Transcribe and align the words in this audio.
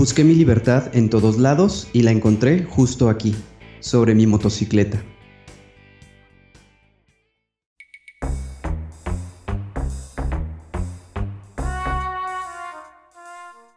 Busqué 0.00 0.24
mi 0.24 0.34
libertad 0.34 0.96
en 0.96 1.10
todos 1.10 1.36
lados 1.36 1.86
y 1.92 2.00
la 2.04 2.10
encontré 2.10 2.64
justo 2.64 3.10
aquí, 3.10 3.36
sobre 3.80 4.14
mi 4.14 4.26
motocicleta. 4.26 4.98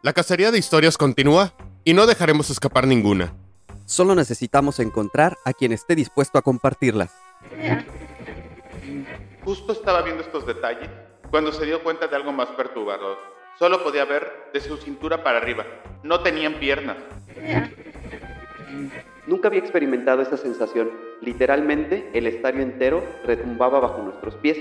La 0.00 0.14
cacería 0.14 0.50
de 0.50 0.56
historias 0.56 0.96
continúa 0.96 1.52
y 1.84 1.92
no 1.92 2.06
dejaremos 2.06 2.48
escapar 2.48 2.86
ninguna. 2.86 3.34
Solo 3.84 4.14
necesitamos 4.14 4.80
encontrar 4.80 5.36
a 5.44 5.52
quien 5.52 5.72
esté 5.72 5.94
dispuesto 5.94 6.38
a 6.38 6.42
compartirlas. 6.42 7.12
Justo 9.44 9.74
estaba 9.74 10.00
viendo 10.00 10.22
estos 10.22 10.46
detalles 10.46 10.88
cuando 11.30 11.52
se 11.52 11.66
dio 11.66 11.82
cuenta 11.82 12.06
de 12.06 12.16
algo 12.16 12.32
más 12.32 12.48
perturbador. 12.56 13.33
Solo 13.58 13.82
podía 13.82 14.04
ver 14.04 14.50
de 14.52 14.60
su 14.60 14.76
cintura 14.76 15.22
para 15.22 15.38
arriba. 15.38 15.64
No 16.02 16.20
tenían 16.20 16.54
piernas. 16.54 16.96
Nunca 19.26 19.48
había 19.48 19.60
experimentado 19.60 20.22
esta 20.22 20.36
sensación. 20.36 20.90
Literalmente, 21.20 22.10
el 22.14 22.26
estadio 22.26 22.62
entero 22.62 23.02
retumbaba 23.24 23.80
bajo 23.80 24.02
nuestros 24.02 24.34
pies. 24.36 24.58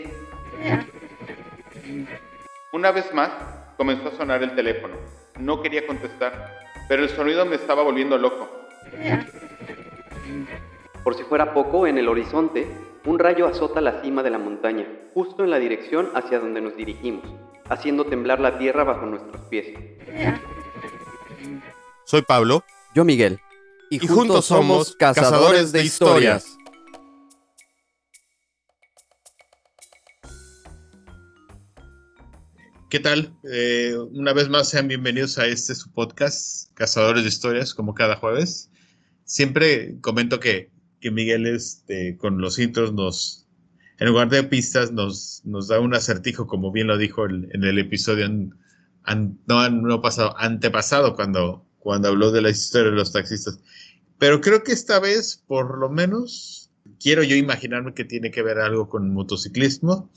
Una 2.72 2.92
vez 2.92 3.14
más, 3.14 3.32
comenzó 3.78 4.10
a 4.10 4.12
sonar 4.12 4.44
el 4.44 4.56
teléfono. 4.56 4.96
No 5.40 5.62
quería 5.62 5.86
contestar, 5.88 6.52
pero 6.88 7.04
el 7.04 7.10
sonido 7.10 7.46
me 7.46 7.56
estaba 7.56 7.84
volviendo 7.84 8.18
loco. 8.18 8.50
Por 11.04 11.16
si 11.16 11.24
fuera 11.24 11.54
poco, 11.54 11.88
en 11.88 11.98
el 11.98 12.08
horizonte, 12.08 12.68
un 13.06 13.20
rayo 13.20 13.48
azota 13.48 13.82
la 13.82 14.02
cima 14.02 14.24
de 14.24 14.30
la 14.30 14.38
montaña, 14.38 14.86
justo 15.14 15.44
en 15.44 15.50
la 15.50 15.60
dirección 15.60 16.10
hacia 16.14 16.40
donde 16.40 16.62
nos 16.62 16.78
dirigimos, 16.78 17.26
haciendo 17.74 18.06
temblar 18.06 18.40
la 18.40 18.58
tierra 18.58 18.84
bajo 18.84 19.06
nuestros 19.06 19.42
pies. 19.50 19.68
Soy 22.06 22.22
Pablo. 22.22 22.64
Yo 22.96 23.04
Miguel. 23.04 23.40
Y, 23.90 24.00
juntos 24.00 24.46
somos 24.46 24.96
cazadores 24.96 25.72
de 25.72 25.84
historias. 25.84 26.58
¿Qué 32.90 33.00
tal? 33.00 33.36
Eh, 33.52 33.96
una 34.12 34.34
vez 34.34 34.50
más 34.50 34.70
sean 34.70 34.88
bienvenidos 34.88 35.40
a 35.40 35.48
este 35.48 35.74
su 35.74 35.92
podcast, 35.92 36.72
Cazadores 36.76 37.24
de 37.24 37.30
Historias, 37.30 37.74
como 37.74 37.96
cada 37.96 38.18
jueves. 38.18 38.70
Siempre 39.26 40.00
comento 40.00 40.40
que, 40.40 40.70
que 41.02 41.10
Miguel 41.10 41.48
este, 41.48 42.18
con 42.18 42.40
los 42.40 42.60
intros 42.60 42.94
nos, 42.94 43.43
en 44.00 44.08
lugar 44.08 44.30
de 44.30 44.44
pistas, 44.44 44.92
nos, 44.92 45.42
nos 45.46 45.68
da 45.68 45.80
un 45.80 45.94
acertijo, 45.94 46.48
como 46.48 46.72
bien 46.72 46.88
lo 46.88 46.98
dijo 46.98 47.26
el- 47.26 47.50
en 47.54 47.64
el 47.64 47.80
episodio 47.80 48.26
an- 48.26 49.40
no, 49.48 49.70
no 49.70 50.02
pasado, 50.02 50.36
antepasado, 50.38 51.16
cuando, 51.16 51.66
cuando 51.80 52.08
habló 52.10 52.32
de 52.32 52.42
la 52.42 52.50
historia 52.50 52.90
de 52.92 52.98
los 52.98 53.12
taxistas. 53.12 53.60
Pero 54.18 54.42
creo 54.42 54.64
que 54.64 54.72
esta 54.72 55.00
vez, 55.00 55.44
por 55.48 55.78
lo 55.78 55.90
menos, 55.90 56.72
quiero 57.00 57.24
yo 57.24 57.36
imaginarme 57.36 57.94
que 57.94 58.06
tiene 58.06 58.32
que 58.32 58.42
ver 58.42 58.60
algo 58.60 58.88
con 58.90 59.14
motociclismo. 59.14 60.10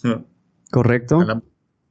¿Correcto? 0.71 1.23
La- 1.25 1.43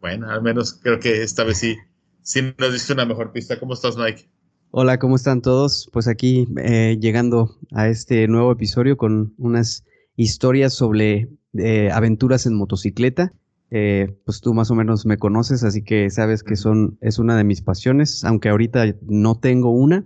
Bueno, 0.01 0.29
al 0.29 0.41
menos 0.41 0.73
creo 0.73 0.99
que 0.99 1.23
esta 1.23 1.43
vez 1.43 1.57
sí, 1.57 1.75
sí 2.21 2.41
nos 2.57 2.73
diste 2.73 2.93
una 2.93 3.05
mejor 3.05 3.31
pista. 3.31 3.59
¿Cómo 3.59 3.73
estás, 3.73 3.97
Mike? 3.97 4.29
Hola, 4.71 4.99
¿cómo 4.99 5.15
están 5.15 5.41
todos? 5.41 5.89
Pues 5.91 6.07
aquí 6.07 6.47
eh, 6.57 6.97
llegando 6.99 7.57
a 7.71 7.87
este 7.87 8.27
nuevo 8.27 8.51
episodio 8.51 8.97
con 8.97 9.33
unas 9.37 9.83
historias 10.15 10.73
sobre 10.73 11.29
eh, 11.53 11.89
aventuras 11.91 12.45
en 12.45 12.55
motocicleta. 12.55 13.33
Eh, 13.71 14.15
pues 14.25 14.41
tú 14.41 14.53
más 14.53 14.71
o 14.71 14.75
menos 14.75 15.05
me 15.05 15.17
conoces, 15.17 15.63
así 15.63 15.83
que 15.83 16.09
sabes 16.09 16.43
que 16.43 16.55
son, 16.55 16.97
es 17.01 17.17
una 17.19 17.35
de 17.35 17.43
mis 17.43 17.61
pasiones, 17.61 18.23
aunque 18.23 18.49
ahorita 18.49 18.85
no 19.01 19.39
tengo 19.39 19.71
una, 19.71 20.05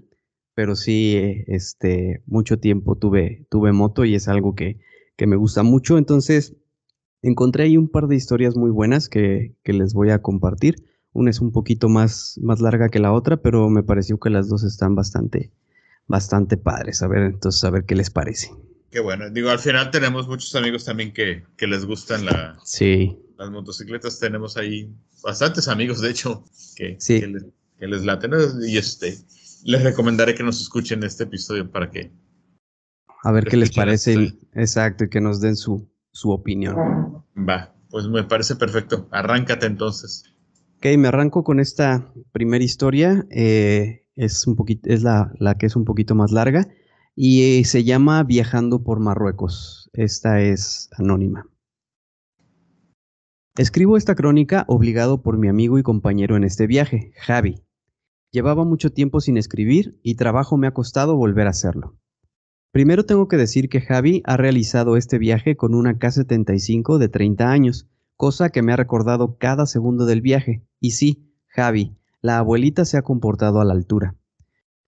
pero 0.56 0.76
sí, 0.76 1.16
este, 1.48 2.24
mucho 2.25 2.59
tiempo 2.59 2.96
tuve, 2.96 3.46
tuve 3.50 3.72
moto 3.74 4.06
y 4.06 4.16
es 4.16 4.28
algo 4.28 4.56
que, 4.56 4.80
que 5.18 5.28
me 5.28 5.36
gusta 5.36 5.64
mucho. 5.64 5.98
Entonces, 5.98 6.56
encontré 7.22 7.66
ahí 7.66 7.78
un 7.78 7.90
par 7.90 8.08
de 8.08 8.16
historias 8.16 8.56
muy 8.56 8.72
buenas 8.72 9.09
que, 9.09 9.56
que 9.64 9.74
les 9.74 9.94
voy 9.94 10.09
a 10.09 10.22
compartir. 10.22 10.75
Una 11.12 11.30
es 11.30 11.42
un 11.42 11.52
poquito 11.52 11.90
más, 11.90 12.40
más 12.42 12.62
larga 12.62 12.90
que 12.90 13.00
la 13.00 13.14
otra, 13.14 13.38
pero 13.38 13.69
me 13.69 13.84
pareció 13.84 14.19
que 14.19 14.30
las 14.30 14.48
dos 14.48 14.64
están 14.64 14.96
bastante, 14.96 15.52
bastante 16.08 16.58
padres. 16.58 17.02
A 17.02 17.08
ver, 17.08 17.24
entonces, 17.24 17.64
a 17.64 17.72
ver 17.72 17.86
qué 17.86 17.96
les 17.96 18.09
parece. 18.09 18.52
Qué 18.91 19.00
bueno. 19.00 19.29
Digo, 19.29 19.50
al 19.50 19.59
final 19.59 19.91
tenemos 19.91 20.27
muchos 20.27 20.53
amigos 20.55 20.85
también 20.85 21.13
que, 21.13 21.44
que 21.57 21.67
les 21.67 21.85
gustan 21.85 22.25
la- 22.25 22.57
Sí, 22.63 23.17
las 23.38 23.51
motocicletas. 23.51 24.19
Tenemos 24.19 24.57
ahí 24.57 24.91
bastantes 25.23 25.67
amigos, 25.67 26.01
de 26.01 26.09
hecho, 26.09 26.44
que, 26.75 26.95
Sí. 27.00 27.19
que, 27.19 27.27
les, 27.27 27.45
que 27.77 27.88
les 27.88 28.03
laten. 28.03 28.31
Y 28.67 28.77
este, 28.77 29.16
les 29.63 29.83
recomendaré 29.83 30.33
que 30.35 30.44
nos 30.44 30.59
escuchen 30.61 31.03
este 31.03 31.23
episodio 31.25 31.69
para 31.72 31.91
que... 31.91 32.11
a 33.23 33.31
ver 33.31 33.45
qué 33.45 33.57
les 33.57 33.72
parece. 33.72 34.13
esto. 34.23 34.38
Exacto, 34.55 35.03
y 35.03 35.09
que 35.09 35.21
nos 35.21 35.39
den 35.39 35.56
su, 35.56 35.88
su 36.11 36.31
opinión. 36.31 36.75
Va, 37.38 37.75
pues 37.89 38.07
me 38.07 38.23
parece 38.23 38.56
perfecto. 38.56 39.07
Arráncate 39.11 39.67
entonces. 39.67 40.23
Ok, 40.77 40.88
me 40.97 41.09
arranco 41.09 41.44
con 41.44 41.59
esta 41.59 42.11
primera 42.31 42.63
historia. 42.63 43.25
eh, 43.29 44.06
es 44.16 44.47
un 44.47 44.56
poquito, 44.57 44.89
es 44.89 45.01
la, 45.03 45.31
la 45.39 45.57
que 45.57 45.66
es 45.67 45.75
un 45.77 45.85
poquito 45.85 46.13
más 46.16 46.31
larga 46.31 46.67
y 47.16 47.59
eh, 47.59 47.66
se 47.66 47.84
llama 47.84 48.24
Viajando 48.24 48.84
por 48.84 49.00
Marruecos. 49.00 49.90
Esta 49.94 50.42
es 50.42 50.90
anónima. 50.97 51.50
Escribo 53.58 53.97
esta 53.97 54.16
crónica 54.16 54.64
obligado 54.68 55.22
por 55.22 55.38
mi 55.38 55.50
amigo 55.50 55.78
y 55.80 55.84
compañero 55.84 56.38
en 56.38 56.44
este 56.44 56.66
viaje, 56.66 57.12
Javi. 57.18 57.62
Llevaba 58.31 58.64
mucho 58.64 58.92
tiempo 58.92 59.19
sin 59.19 59.38
escribir 59.38 60.00
y 60.03 60.16
trabajo 60.16 60.56
me 60.56 60.68
ha 60.68 60.74
costado 60.74 61.16
volver 61.16 61.48
a 61.48 61.50
hacerlo. 61.50 61.98
Primero 62.72 63.06
tengo 63.06 63.28
que 63.28 63.38
decir 63.38 63.68
que 63.68 63.81
Javi 63.81 64.22
ha 64.25 64.38
realizado 64.38 64.96
este 64.96 65.18
viaje 65.18 65.58
con 65.58 65.74
una 65.74 65.98
K75 65.98 67.00
de 67.00 67.09
30 67.09 67.50
años, 67.50 67.90
cosa 68.16 68.50
que 68.50 68.62
me 68.62 68.72
ha 68.72 68.75
recordado 68.75 69.38
cada 69.38 69.66
segundo 69.66 70.06
del 70.06 70.22
viaje. 70.22 70.64
Y 70.80 70.92
sí, 70.92 71.34
Javi, 71.48 71.98
la 72.22 72.38
abuelita 72.38 72.86
se 72.86 72.98
ha 72.98 73.02
comportado 73.02 73.59
a 73.59 73.66
la 73.66 73.74
altura. 73.74 74.19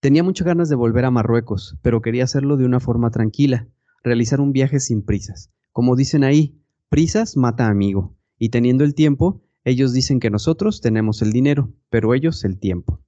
Tenía 0.01 0.23
muchas 0.23 0.47
ganas 0.47 0.67
de 0.67 0.75
volver 0.75 1.05
a 1.05 1.11
Marruecos, 1.11 1.77
pero 1.83 2.01
quería 2.01 2.23
hacerlo 2.23 2.57
de 2.57 2.65
una 2.65 2.79
forma 2.79 3.11
tranquila, 3.11 3.67
realizar 4.03 4.41
un 4.41 4.51
viaje 4.51 4.79
sin 4.79 5.03
prisas. 5.03 5.51
Como 5.71 5.95
dicen 5.95 6.23
ahí, 6.23 6.59
prisas 6.89 7.37
mata 7.37 7.67
amigo, 7.67 8.17
y 8.39 8.49
teniendo 8.49 8.83
el 8.83 8.95
tiempo, 8.95 9.43
ellos 9.63 9.93
dicen 9.93 10.19
que 10.19 10.31
nosotros 10.31 10.81
tenemos 10.81 11.21
el 11.21 11.31
dinero, 11.31 11.71
pero 11.91 12.15
ellos 12.15 12.43
el 12.45 12.57
tiempo. 12.57 12.99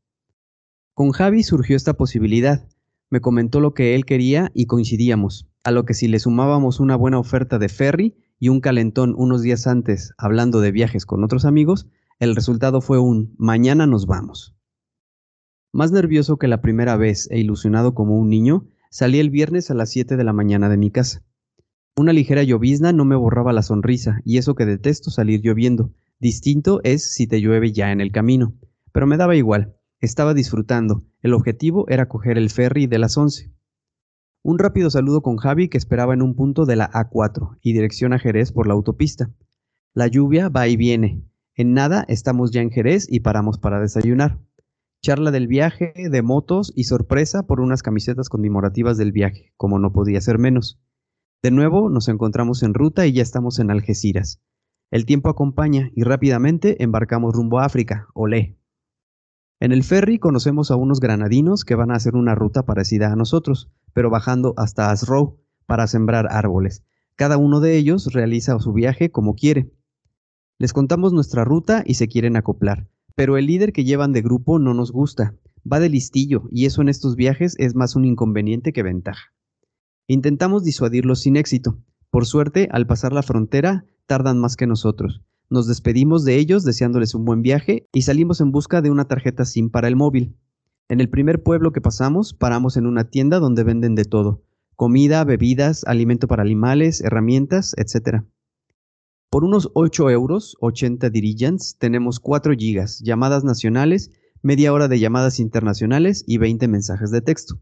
Con 0.94 1.10
Javi 1.14 1.42
surgió 1.42 1.76
esta 1.76 1.96
posibilidad. 1.96 2.70
Me 3.10 3.22
comentó 3.22 3.60
lo 3.60 3.74
que 3.74 3.96
él 3.96 4.06
quería 4.06 4.52
y 4.54 4.68
coincidíamos, 4.68 5.50
a 5.64 5.72
lo 5.72 5.86
que 5.86 5.96
si 5.96 6.08
le 6.08 6.20
sumábamos 6.20 6.80
una 6.80 6.96
buena 6.96 7.18
oferta 7.18 7.58
de 7.58 7.70
ferry 7.70 8.18
y 8.38 8.50
un 8.50 8.60
calentón 8.60 9.16
unos 9.18 9.42
días 9.42 9.66
antes 9.66 10.14
hablando 10.20 10.62
de 10.62 10.72
viajes 10.72 11.08
con 11.08 11.24
otros 11.24 11.46
amigos, 11.46 11.88
el 12.20 12.36
resultado 12.36 12.82
fue 12.82 13.00
un 13.00 13.34
mañana 13.40 13.88
nos 13.88 14.06
vamos. 14.06 14.56
Más 15.76 15.92
nervioso 15.92 16.38
que 16.38 16.48
la 16.48 16.62
primera 16.62 16.98
vez 16.98 17.28
e 17.32 17.40
ilusionado 17.40 17.96
como 17.96 18.16
un 18.16 18.30
niño, 18.30 18.68
salí 18.92 19.18
el 19.18 19.32
viernes 19.32 19.72
a 19.72 19.74
las 19.74 19.90
7 19.90 20.18
de 20.18 20.24
la 20.24 20.32
mañana 20.32 20.70
de 20.70 20.78
mi 20.78 20.92
casa. 20.92 21.24
Una 21.96 22.14
ligera 22.14 22.44
llovizna 22.44 22.94
no 22.94 23.06
me 23.06 23.16
borraba 23.16 23.54
la 23.54 23.64
sonrisa, 23.64 24.22
y 24.24 24.38
eso 24.38 24.54
que 24.54 24.68
detesto 24.68 25.10
salir 25.10 25.42
lloviendo. 25.42 25.92
Distinto 26.20 26.80
es 26.84 27.12
si 27.12 27.26
te 27.26 27.42
llueve 27.42 27.72
ya 27.72 27.92
en 27.92 28.02
el 28.02 28.12
camino. 28.12 28.54
Pero 28.92 29.08
me 29.08 29.18
daba 29.18 29.36
igual, 29.36 29.76
estaba 30.00 30.36
disfrutando. 30.36 31.06
El 31.24 31.34
objetivo 31.34 31.86
era 31.90 32.08
coger 32.08 32.38
el 32.38 32.52
ferry 32.52 32.86
de 32.86 33.00
las 33.00 33.18
11. 33.18 33.52
Un 34.44 34.60
rápido 34.60 34.92
saludo 34.92 35.24
con 35.24 35.38
Javi 35.38 35.70
que 35.70 35.80
esperaba 35.80 36.14
en 36.14 36.22
un 36.22 36.36
punto 36.36 36.68
de 36.68 36.76
la 36.76 36.92
A4 36.92 37.58
y 37.64 37.74
dirección 37.74 38.14
a 38.14 38.20
Jerez 38.20 38.52
por 38.52 38.68
la 38.68 38.76
autopista. 38.76 39.32
La 39.96 40.06
lluvia 40.06 40.50
va 40.50 40.68
y 40.68 40.78
viene. 40.78 41.24
En 41.56 41.74
nada 41.74 42.06
estamos 42.08 42.52
ya 42.52 42.62
en 42.62 42.70
Jerez 42.70 43.08
y 43.10 43.22
paramos 43.22 43.58
para 43.58 43.80
desayunar. 43.80 44.38
Charla 45.06 45.32
del 45.32 45.48
viaje, 45.48 45.94
de 45.98 46.22
motos 46.22 46.72
y 46.78 46.86
sorpresa 46.86 47.44
por 47.44 47.60
unas 47.60 47.84
camisetas 47.84 48.30
conmemorativas 48.30 48.98
del 48.98 49.12
viaje, 49.12 49.52
como 49.58 49.78
no 49.78 49.92
podía 49.92 50.22
ser 50.22 50.40
menos. 50.40 50.80
De 51.44 51.52
nuevo 51.52 51.90
nos 51.90 52.08
encontramos 52.08 52.64
en 52.64 52.74
ruta 52.74 53.06
y 53.06 53.12
ya 53.12 53.22
estamos 53.22 53.60
en 53.60 53.70
Algeciras. 53.70 54.40
El 54.92 55.06
tiempo 55.06 55.28
acompaña 55.28 55.92
y 55.94 56.04
rápidamente 56.04 56.82
embarcamos 56.82 57.34
rumbo 57.34 57.60
a 57.60 57.66
África, 57.66 58.08
olé. 58.14 58.58
En 59.60 59.74
el 59.74 59.84
ferry 59.84 60.20
conocemos 60.20 60.72
a 60.72 60.78
unos 60.78 61.02
granadinos 61.02 61.66
que 61.66 61.76
van 61.76 61.92
a 61.92 61.96
hacer 61.96 62.16
una 62.16 62.34
ruta 62.34 62.64
parecida 62.66 63.12
a 63.12 63.18
nosotros, 63.18 63.74
pero 63.92 64.10
bajando 64.10 64.54
hasta 64.56 64.90
Asrow 64.90 65.38
para 65.66 65.88
sembrar 65.88 66.28
árboles. 66.32 66.86
Cada 67.18 67.36
uno 67.36 67.60
de 67.60 67.76
ellos 67.76 68.14
realiza 68.14 68.58
su 68.60 68.72
viaje 68.72 69.12
como 69.12 69.36
quiere. 69.36 69.70
Les 70.60 70.72
contamos 70.72 71.12
nuestra 71.12 71.44
ruta 71.44 71.84
y 71.86 71.96
se 71.96 72.08
quieren 72.08 72.38
acoplar, 72.38 72.88
pero 73.16 73.38
el 73.38 73.46
líder 73.48 73.74
que 73.74 73.84
llevan 73.84 74.12
de 74.14 74.22
grupo 74.22 74.60
no 74.60 74.74
nos 74.74 74.92
gusta, 74.92 75.36
va 75.72 75.80
de 75.80 75.90
listillo 75.90 76.44
y 76.52 76.66
eso 76.66 76.82
en 76.82 76.90
estos 76.90 77.16
viajes 77.16 77.56
es 77.58 77.76
más 77.76 77.96
un 77.96 78.06
inconveniente 78.06 78.74
que 78.74 78.84
ventaja. 78.84 79.34
Intentamos 80.08 80.64
disuadirlos 80.64 81.22
sin 81.22 81.38
éxito. 81.38 81.80
Por 82.10 82.26
suerte, 82.26 82.68
al 82.72 82.86
pasar 82.86 83.14
la 83.14 83.24
frontera, 83.24 83.86
tardan 84.06 84.40
más 84.40 84.56
que 84.56 84.68
nosotros. 84.68 85.22
Nos 85.50 85.68
despedimos 85.68 86.26
de 86.26 86.38
ellos 86.38 86.64
deseándoles 86.64 87.16
un 87.16 87.26
buen 87.26 87.42
viaje 87.42 87.88
y 87.94 88.02
salimos 88.02 88.42
en 88.42 88.52
busca 88.52 88.82
de 88.82 88.90
una 88.90 89.06
tarjeta 89.06 89.46
SIM 89.46 89.70
para 89.70 89.88
el 89.88 89.96
móvil. 89.96 90.36
En 90.90 91.00
el 91.00 91.10
primer 91.10 91.42
pueblo 91.44 91.72
que 91.72 91.82
pasamos, 91.82 92.34
paramos 92.34 92.76
en 92.76 92.86
una 92.86 93.06
tienda 93.06 93.40
donde 93.40 93.64
venden 93.64 93.96
de 93.96 94.06
todo, 94.06 94.44
comida, 94.76 95.24
bebidas, 95.24 95.84
alimento 95.86 96.28
para 96.28 96.44
animales, 96.44 97.02
herramientas, 97.02 97.74
etc. 97.78 98.24
Por 99.34 99.46
unos 99.46 99.72
8 99.74 100.12
euros, 100.12 100.56
80 100.60 101.10
dirigents, 101.10 101.76
tenemos 101.80 102.20
4 102.20 102.54
gigas, 102.54 103.00
llamadas 103.00 103.44
nacionales, 103.44 104.12
media 104.44 104.72
hora 104.72 104.88
de 104.88 105.00
llamadas 105.00 105.40
internacionales 105.40 106.24
y 106.28 106.38
20 106.38 106.68
mensajes 106.68 107.10
de 107.10 107.22
texto. 107.22 107.60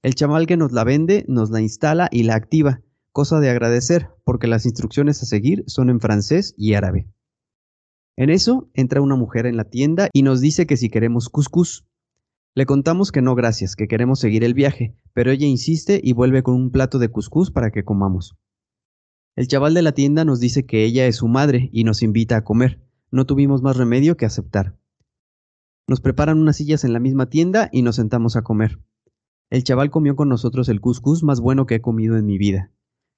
El 0.00 0.14
chaval 0.14 0.46
que 0.46 0.56
nos 0.56 0.72
la 0.72 0.82
vende 0.82 1.26
nos 1.28 1.50
la 1.50 1.60
instala 1.60 2.08
y 2.10 2.22
la 2.22 2.36
activa, 2.36 2.80
cosa 3.12 3.38
de 3.38 3.50
agradecer, 3.50 4.08
porque 4.24 4.46
las 4.46 4.64
instrucciones 4.64 5.22
a 5.22 5.26
seguir 5.26 5.62
son 5.66 5.90
en 5.90 6.00
francés 6.00 6.54
y 6.56 6.72
árabe. 6.72 7.06
En 8.16 8.30
eso 8.30 8.70
entra 8.72 9.02
una 9.02 9.16
mujer 9.16 9.44
en 9.44 9.58
la 9.58 9.64
tienda 9.64 10.08
y 10.14 10.22
nos 10.22 10.40
dice 10.40 10.66
que 10.66 10.78
si 10.78 10.88
queremos 10.88 11.28
couscous. 11.28 11.84
Le 12.54 12.64
contamos 12.64 13.12
que 13.12 13.20
no 13.20 13.34
gracias, 13.34 13.76
que 13.76 13.88
queremos 13.88 14.20
seguir 14.20 14.42
el 14.42 14.54
viaje, 14.54 14.96
pero 15.12 15.30
ella 15.30 15.46
insiste 15.46 16.00
y 16.02 16.14
vuelve 16.14 16.42
con 16.42 16.54
un 16.54 16.70
plato 16.70 16.98
de 16.98 17.10
cuscús 17.10 17.50
para 17.50 17.70
que 17.70 17.84
comamos. 17.84 18.38
El 19.40 19.48
chaval 19.48 19.72
de 19.72 19.80
la 19.80 19.92
tienda 19.92 20.26
nos 20.26 20.38
dice 20.38 20.66
que 20.66 20.84
ella 20.84 21.06
es 21.06 21.16
su 21.16 21.26
madre 21.26 21.70
y 21.72 21.84
nos 21.84 22.02
invita 22.02 22.36
a 22.36 22.44
comer. 22.44 22.78
No 23.10 23.24
tuvimos 23.24 23.62
más 23.62 23.78
remedio 23.78 24.18
que 24.18 24.26
aceptar. 24.26 24.76
Nos 25.88 26.02
preparan 26.02 26.38
unas 26.38 26.56
sillas 26.56 26.84
en 26.84 26.92
la 26.92 27.00
misma 27.00 27.30
tienda 27.30 27.70
y 27.72 27.80
nos 27.80 27.96
sentamos 27.96 28.36
a 28.36 28.42
comer. 28.42 28.80
El 29.48 29.64
chaval 29.64 29.90
comió 29.90 30.14
con 30.14 30.28
nosotros 30.28 30.68
el 30.68 30.82
cuscús 30.82 31.22
más 31.22 31.40
bueno 31.40 31.64
que 31.64 31.76
he 31.76 31.80
comido 31.80 32.18
en 32.18 32.26
mi 32.26 32.36
vida. 32.36 32.70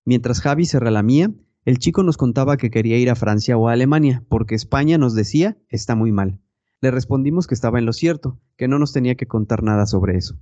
Mientras 0.04 0.40
Javi 0.40 0.64
se 0.64 0.78
relamía, 0.78 1.34
el 1.64 1.78
chico 1.78 2.04
nos 2.04 2.18
contaba 2.18 2.56
que 2.56 2.70
quería 2.70 2.98
ir 2.98 3.10
a 3.10 3.16
Francia 3.16 3.56
o 3.56 3.66
a 3.68 3.72
Alemania, 3.72 4.24
porque 4.28 4.54
España 4.54 4.98
nos 4.98 5.16
decía 5.16 5.58
está 5.70 5.96
muy 5.96 6.12
mal. 6.12 6.38
Le 6.80 6.92
respondimos 6.92 7.48
que 7.48 7.54
estaba 7.54 7.80
en 7.80 7.86
lo 7.86 7.92
cierto, 7.92 8.38
que 8.56 8.68
no 8.68 8.78
nos 8.78 8.92
tenía 8.92 9.16
que 9.16 9.26
contar 9.26 9.64
nada 9.64 9.86
sobre 9.86 10.18
eso. 10.18 10.38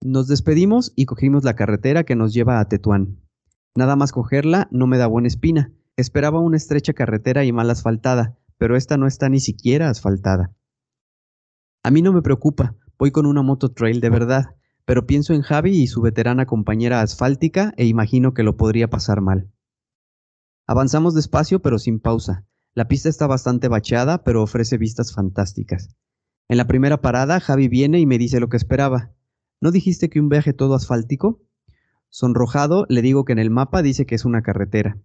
Nos 0.00 0.28
despedimos 0.28 0.94
y 0.96 1.04
cogimos 1.04 1.44
la 1.44 1.56
carretera 1.56 2.04
que 2.04 2.16
nos 2.16 2.32
lleva 2.32 2.58
a 2.58 2.68
Tetuán. 2.70 3.27
Nada 3.78 3.94
más 3.94 4.10
cogerla 4.10 4.66
no 4.72 4.88
me 4.88 4.98
da 4.98 5.06
buena 5.06 5.28
espina. 5.28 5.72
Esperaba 5.96 6.40
una 6.40 6.56
estrecha 6.56 6.94
carretera 6.94 7.44
y 7.44 7.52
mal 7.52 7.70
asfaltada, 7.70 8.36
pero 8.56 8.74
esta 8.74 8.96
no 8.96 9.06
está 9.06 9.28
ni 9.28 9.38
siquiera 9.38 9.88
asfaltada. 9.88 10.52
A 11.84 11.92
mí 11.92 12.02
no 12.02 12.12
me 12.12 12.20
preocupa, 12.20 12.74
voy 12.98 13.12
con 13.12 13.24
una 13.24 13.42
moto 13.42 13.70
trail 13.70 14.00
de 14.00 14.10
verdad, 14.10 14.56
pero 14.84 15.06
pienso 15.06 15.32
en 15.32 15.42
Javi 15.42 15.80
y 15.80 15.86
su 15.86 16.00
veterana 16.00 16.44
compañera 16.44 17.02
asfáltica 17.02 17.72
e 17.76 17.86
imagino 17.86 18.34
que 18.34 18.42
lo 18.42 18.56
podría 18.56 18.90
pasar 18.90 19.20
mal. 19.20 19.48
Avanzamos 20.66 21.14
despacio 21.14 21.62
pero 21.62 21.78
sin 21.78 22.00
pausa. 22.00 22.48
La 22.74 22.88
pista 22.88 23.08
está 23.08 23.28
bastante 23.28 23.68
bacheada, 23.68 24.24
pero 24.24 24.42
ofrece 24.42 24.76
vistas 24.76 25.14
fantásticas. 25.14 25.94
En 26.48 26.56
la 26.56 26.66
primera 26.66 27.00
parada, 27.00 27.38
Javi 27.38 27.68
viene 27.68 28.00
y 28.00 28.06
me 28.06 28.18
dice 28.18 28.40
lo 28.40 28.48
que 28.48 28.56
esperaba. 28.56 29.14
¿No 29.60 29.70
dijiste 29.70 30.10
que 30.10 30.18
un 30.18 30.28
viaje 30.28 30.52
todo 30.52 30.74
asfáltico? 30.74 31.44
Sonrojado, 32.10 32.86
le 32.88 33.02
digo 33.02 33.24
que 33.24 33.32
en 33.32 33.38
el 33.38 33.50
mapa 33.50 33.82
dice 33.82 34.06
que 34.06 34.14
es 34.14 34.24
una 34.24 34.42
carretera. 34.42 34.98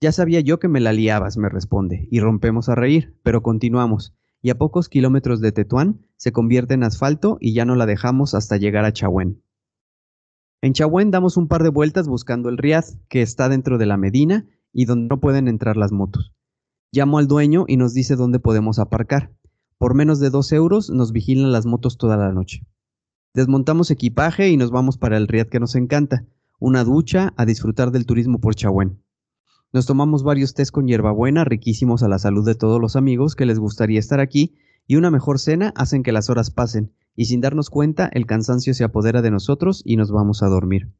Ya 0.00 0.12
sabía 0.12 0.40
yo 0.40 0.58
que 0.58 0.68
me 0.68 0.80
la 0.80 0.92
liabas, 0.92 1.36
me 1.36 1.48
responde, 1.48 2.08
y 2.10 2.20
rompemos 2.20 2.68
a 2.68 2.74
reír, 2.74 3.16
pero 3.22 3.42
continuamos, 3.42 4.14
y 4.42 4.50
a 4.50 4.58
pocos 4.58 4.88
kilómetros 4.88 5.40
de 5.40 5.52
Tetuán 5.52 6.06
se 6.16 6.32
convierte 6.32 6.74
en 6.74 6.84
asfalto 6.84 7.38
y 7.40 7.54
ya 7.54 7.64
no 7.64 7.74
la 7.74 7.86
dejamos 7.86 8.34
hasta 8.34 8.56
llegar 8.56 8.84
a 8.84 8.92
Chahuén. 8.92 9.42
En 10.60 10.72
Chahuén 10.72 11.10
damos 11.10 11.36
un 11.36 11.48
par 11.48 11.62
de 11.62 11.70
vueltas 11.70 12.08
buscando 12.08 12.48
el 12.48 12.58
Riad, 12.58 12.84
que 13.08 13.22
está 13.22 13.48
dentro 13.48 13.78
de 13.78 13.86
la 13.86 13.96
Medina 13.96 14.46
y 14.72 14.84
donde 14.84 15.08
no 15.08 15.20
pueden 15.20 15.48
entrar 15.48 15.76
las 15.76 15.92
motos. 15.92 16.32
Llamo 16.92 17.18
al 17.18 17.28
dueño 17.28 17.64
y 17.68 17.76
nos 17.76 17.94
dice 17.94 18.16
dónde 18.16 18.40
podemos 18.40 18.78
aparcar. 18.78 19.32
Por 19.78 19.94
menos 19.94 20.18
de 20.18 20.30
dos 20.30 20.52
euros 20.52 20.90
nos 20.90 21.12
vigilan 21.12 21.52
las 21.52 21.66
motos 21.66 21.98
toda 21.98 22.16
la 22.16 22.32
noche. 22.32 22.66
Desmontamos 23.34 23.90
equipaje 23.90 24.48
y 24.50 24.56
nos 24.56 24.70
vamos 24.70 24.98
para 24.98 25.16
el 25.16 25.28
Riad 25.28 25.46
que 25.46 25.60
nos 25.60 25.76
encanta, 25.76 26.26
una 26.58 26.82
ducha 26.84 27.32
a 27.36 27.44
disfrutar 27.44 27.92
del 27.92 28.06
turismo 28.06 28.40
por 28.40 28.54
Chahuén. 28.54 29.02
Nos 29.72 29.86
tomamos 29.86 30.24
varios 30.24 30.54
tés 30.54 30.72
con 30.72 30.86
hierbabuena 30.86 31.44
riquísimos 31.44 32.02
a 32.02 32.08
la 32.08 32.18
salud 32.18 32.44
de 32.44 32.54
todos 32.54 32.80
los 32.80 32.96
amigos 32.96 33.36
que 33.36 33.46
les 33.46 33.58
gustaría 33.58 33.98
estar 33.98 34.18
aquí 34.18 34.56
y 34.86 34.96
una 34.96 35.10
mejor 35.10 35.38
cena 35.38 35.72
hacen 35.76 36.02
que 36.02 36.12
las 36.12 36.30
horas 36.30 36.50
pasen 36.50 36.92
y 37.14 37.26
sin 37.26 37.40
darnos 37.40 37.70
cuenta 37.70 38.08
el 38.12 38.26
cansancio 38.26 38.74
se 38.74 38.84
apodera 38.84 39.22
de 39.22 39.30
nosotros 39.30 39.82
y 39.84 39.96
nos 39.96 40.10
vamos 40.10 40.42
a 40.42 40.48
dormir. 40.48 40.92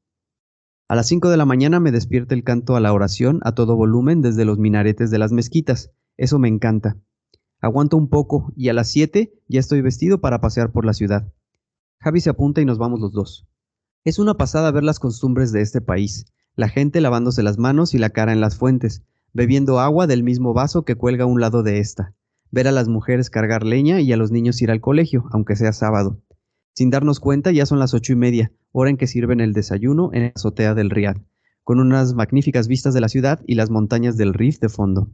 A 0.87 0.95
las 0.95 1.07
5 1.09 1.29
de 1.29 1.37
la 1.37 1.45
mañana 1.45 1.81
me 1.81 1.93
despierta 1.93 2.35
el 2.35 2.45
canto 2.45 2.77
a 2.77 2.81
la 2.81 2.93
oración 2.93 3.41
a 3.43 3.53
todo 3.53 3.77
volumen 3.77 4.23
desde 4.23 4.45
los 4.45 4.59
minaretes 4.59 5.11
de 5.11 5.19
las 5.19 5.33
mezquitas. 5.33 5.91
Eso 6.17 6.39
me 6.39 6.49
encanta. 6.49 6.97
Aguanto 7.61 7.97
un 7.97 8.09
poco 8.09 8.53
y 8.55 8.69
a 8.69 8.73
las 8.73 8.91
7 8.91 9.33
ya 9.49 9.61
estoy 9.61 9.81
vestido 9.81 10.21
para 10.21 10.41
pasear 10.41 10.73
por 10.73 10.85
la 10.85 10.93
ciudad. 10.93 11.33
Javi 12.01 12.21
se 12.21 12.31
apunta 12.31 12.61
y 12.61 12.65
nos 12.65 12.79
vamos 12.79 13.01
los 13.01 13.13
dos. 13.13 13.49
Es 14.05 14.19
una 14.19 14.35
pasada 14.35 14.71
ver 14.71 14.85
las 14.85 15.01
costumbres 15.01 15.53
de 15.53 15.61
este 15.61 15.81
país, 15.81 16.27
la 16.55 16.69
gente 16.69 17.01
lavándose 17.01 17.43
las 17.43 17.59
manos 17.59 17.95
y 17.95 17.99
la 17.99 18.11
cara 18.11 18.33
en 18.33 18.41
las 18.41 18.57
fuentes, 18.57 19.03
bebiendo 19.33 19.81
agua 19.81 20.07
del 20.07 20.23
mismo 20.23 20.55
vaso 20.55 20.85
que 20.85 20.95
cuelga 20.95 21.25
a 21.25 21.27
un 21.27 21.41
lado 21.41 21.63
de 21.63 21.79
esta, 21.79 22.15
ver 22.51 22.69
a 22.69 22.73
las 22.73 22.89
mujeres 22.89 23.29
cargar 23.29 23.65
leña 23.65 24.01
y 24.01 24.13
a 24.13 24.17
los 24.17 24.31
niños 24.31 24.63
ir 24.63 24.71
al 24.71 24.81
colegio, 24.81 25.25
aunque 25.33 25.57
sea 25.57 25.73
sábado. 25.73 26.23
Sin 26.75 26.91
darnos 26.91 27.21
cuenta 27.21 27.51
ya 27.51 27.67
son 27.67 27.81
las 27.81 27.93
ocho 27.93 28.13
y 28.13 28.17
media, 28.17 28.53
hora 28.73 28.91
en 28.91 28.97
que 28.97 29.09
sirven 29.09 29.41
el 29.41 29.53
desayuno 29.53 30.11
en 30.13 30.23
la 30.23 30.33
azotea 30.35 30.75
del 30.75 30.91
Riad, 30.91 31.17
con 31.65 31.81
unas 31.81 32.15
magníficas 32.15 32.69
vistas 32.69 32.95
de 32.95 33.01
la 33.01 33.09
ciudad 33.09 33.41
y 33.47 33.57
las 33.57 33.69
montañas 33.69 34.17
del 34.17 34.33
Rif 34.33 34.61
de 34.61 34.69
fondo. 34.69 35.11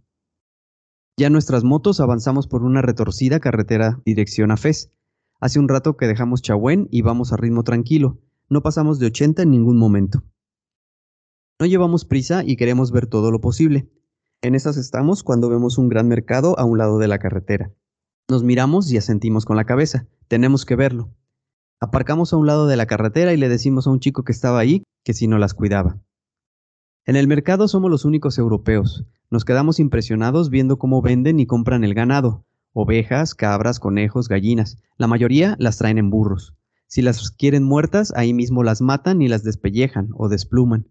Ya 1.16 1.30
nuestras 1.30 1.64
motos 1.64 2.00
avanzamos 2.00 2.48
por 2.48 2.62
una 2.62 2.82
retorcida 2.82 3.40
carretera 3.40 4.00
dirección 4.04 4.50
a 4.50 4.56
Fez. 4.56 4.92
Hace 5.40 5.58
un 5.58 5.68
rato 5.68 5.96
que 5.96 6.06
dejamos 6.06 6.42
Chahuén 6.42 6.88
y 6.90 7.02
vamos 7.02 7.32
a 7.32 7.36
ritmo 7.36 7.62
tranquilo. 7.62 8.18
No 8.50 8.62
pasamos 8.62 8.98
de 8.98 9.06
80 9.06 9.42
en 9.42 9.50
ningún 9.50 9.78
momento. 9.78 10.22
No 11.58 11.66
llevamos 11.66 12.04
prisa 12.04 12.42
y 12.44 12.56
queremos 12.56 12.92
ver 12.92 13.06
todo 13.06 13.30
lo 13.30 13.40
posible. 13.40 13.90
En 14.42 14.54
esas 14.54 14.76
estamos 14.76 15.22
cuando 15.22 15.48
vemos 15.48 15.78
un 15.78 15.88
gran 15.88 16.08
mercado 16.08 16.58
a 16.58 16.64
un 16.64 16.76
lado 16.76 16.98
de 16.98 17.08
la 17.08 17.18
carretera. 17.18 17.72
Nos 18.28 18.42
miramos 18.42 18.90
y 18.92 18.98
asentimos 18.98 19.46
con 19.46 19.56
la 19.56 19.64
cabeza. 19.64 20.06
Tenemos 20.28 20.66
que 20.66 20.76
verlo. 20.76 21.14
Aparcamos 21.80 22.32
a 22.32 22.36
un 22.36 22.46
lado 22.46 22.66
de 22.66 22.76
la 22.76 22.86
carretera 22.86 23.32
y 23.32 23.36
le 23.36 23.48
decimos 23.48 23.86
a 23.86 23.90
un 23.90 24.00
chico 24.00 24.24
que 24.24 24.32
estaba 24.32 24.58
ahí 24.58 24.82
que 25.04 25.14
si 25.14 25.26
no 25.26 25.38
las 25.38 25.54
cuidaba. 25.54 26.00
En 27.06 27.16
el 27.16 27.28
mercado 27.28 27.68
somos 27.68 27.90
los 27.90 28.04
únicos 28.04 28.38
europeos. 28.38 29.06
Nos 29.30 29.44
quedamos 29.44 29.80
impresionados 29.80 30.50
viendo 30.50 30.78
cómo 30.78 31.02
venden 31.02 31.40
y 31.40 31.46
compran 31.46 31.84
el 31.84 31.94
ganado. 31.94 32.44
Ovejas, 32.72 33.34
cabras, 33.34 33.80
conejos, 33.80 34.28
gallinas. 34.28 34.78
La 34.96 35.06
mayoría 35.06 35.56
las 35.58 35.78
traen 35.78 35.98
en 35.98 36.10
burros. 36.10 36.54
Si 36.94 37.02
las 37.02 37.32
quieren 37.32 37.64
muertas, 37.64 38.12
ahí 38.14 38.32
mismo 38.32 38.62
las 38.62 38.80
matan 38.80 39.20
y 39.20 39.26
las 39.26 39.42
despellejan 39.42 40.10
o 40.14 40.28
despluman. 40.28 40.86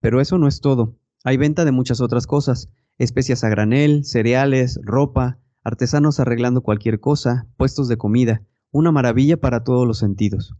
Pero 0.00 0.20
eso 0.20 0.36
no 0.36 0.48
es 0.48 0.60
todo. 0.60 0.98
Hay 1.22 1.36
venta 1.36 1.64
de 1.64 1.70
muchas 1.70 2.00
otras 2.00 2.26
cosas. 2.26 2.70
Especias 2.98 3.44
a 3.44 3.48
granel, 3.50 4.04
cereales, 4.04 4.80
ropa, 4.82 5.38
artesanos 5.62 6.18
arreglando 6.18 6.62
cualquier 6.62 6.98
cosa, 6.98 7.46
puestos 7.56 7.86
de 7.86 7.96
comida 7.96 8.42
una 8.72 8.90
maravilla 8.90 9.40
para 9.40 9.62
todos 9.62 9.86
los 9.86 9.98
sentidos. 9.98 10.56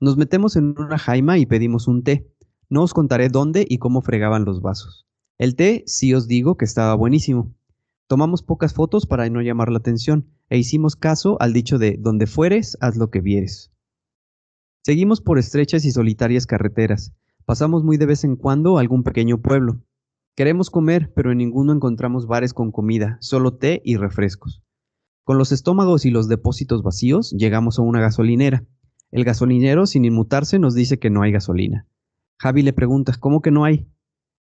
Nos 0.00 0.16
metemos 0.16 0.56
en 0.56 0.74
una 0.78 0.96
jaima 0.96 1.36
y 1.36 1.44
pedimos 1.44 1.86
un 1.86 2.02
té. 2.02 2.26
No 2.70 2.82
os 2.82 2.94
contaré 2.94 3.28
dónde 3.28 3.66
y 3.68 3.76
cómo 3.76 4.00
fregaban 4.00 4.46
los 4.46 4.62
vasos. 4.62 5.06
El 5.36 5.54
té 5.54 5.84
sí 5.86 6.14
os 6.14 6.26
digo 6.28 6.56
que 6.56 6.64
estaba 6.64 6.94
buenísimo. 6.94 7.54
Tomamos 8.06 8.42
pocas 8.42 8.72
fotos 8.72 9.04
para 9.04 9.28
no 9.28 9.42
llamar 9.42 9.70
la 9.70 9.80
atención 9.80 10.30
e 10.48 10.56
hicimos 10.56 10.96
caso 10.96 11.36
al 11.40 11.52
dicho 11.52 11.76
de 11.76 11.98
donde 12.00 12.26
fueres, 12.26 12.78
haz 12.80 12.96
lo 12.96 13.10
que 13.10 13.20
vieres. 13.20 13.73
Seguimos 14.84 15.22
por 15.22 15.38
estrechas 15.38 15.86
y 15.86 15.92
solitarias 15.92 16.46
carreteras. 16.46 17.14
Pasamos 17.46 17.82
muy 17.82 17.96
de 17.96 18.04
vez 18.04 18.22
en 18.22 18.36
cuando 18.36 18.76
a 18.76 18.82
algún 18.82 19.02
pequeño 19.02 19.40
pueblo. 19.40 19.80
Queremos 20.36 20.68
comer, 20.68 21.10
pero 21.16 21.32
en 21.32 21.38
ninguno 21.38 21.72
encontramos 21.72 22.26
bares 22.26 22.52
con 22.52 22.70
comida, 22.70 23.16
solo 23.22 23.56
té 23.56 23.80
y 23.82 23.96
refrescos. 23.96 24.62
Con 25.22 25.38
los 25.38 25.52
estómagos 25.52 26.04
y 26.04 26.10
los 26.10 26.28
depósitos 26.28 26.82
vacíos, 26.82 27.30
llegamos 27.30 27.78
a 27.78 27.82
una 27.82 28.02
gasolinera. 28.02 28.66
El 29.10 29.24
gasolinero, 29.24 29.86
sin 29.86 30.04
inmutarse, 30.04 30.58
nos 30.58 30.74
dice 30.74 30.98
que 30.98 31.08
no 31.08 31.22
hay 31.22 31.32
gasolina. 31.32 31.88
Javi 32.38 32.60
le 32.60 32.74
pregunta, 32.74 33.14
¿cómo 33.18 33.40
que 33.40 33.50
no 33.50 33.64
hay? 33.64 33.88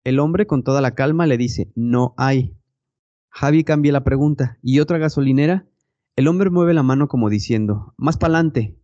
El 0.05 0.19
hombre, 0.19 0.47
con 0.47 0.65
toda 0.65 0.81
la 0.81 0.95
calma, 0.95 1.27
le 1.27 1.37
dice, 1.37 1.71
no 1.77 2.15
hay. 2.17 2.57
Javi 3.29 3.63
cambia 3.63 3.93
la 3.93 4.05
pregunta, 4.05 4.59
¿y 4.63 4.81
otra 4.81 4.97
gasolinera? 4.97 5.69
El 6.17 6.29
hombre 6.29 6.49
mueve 6.49 6.73
la 6.73 6.83
mano 6.83 7.09
como 7.09 7.29
diciendo, 7.29 7.93
más 7.99 8.17
pa'lante. 8.17 8.80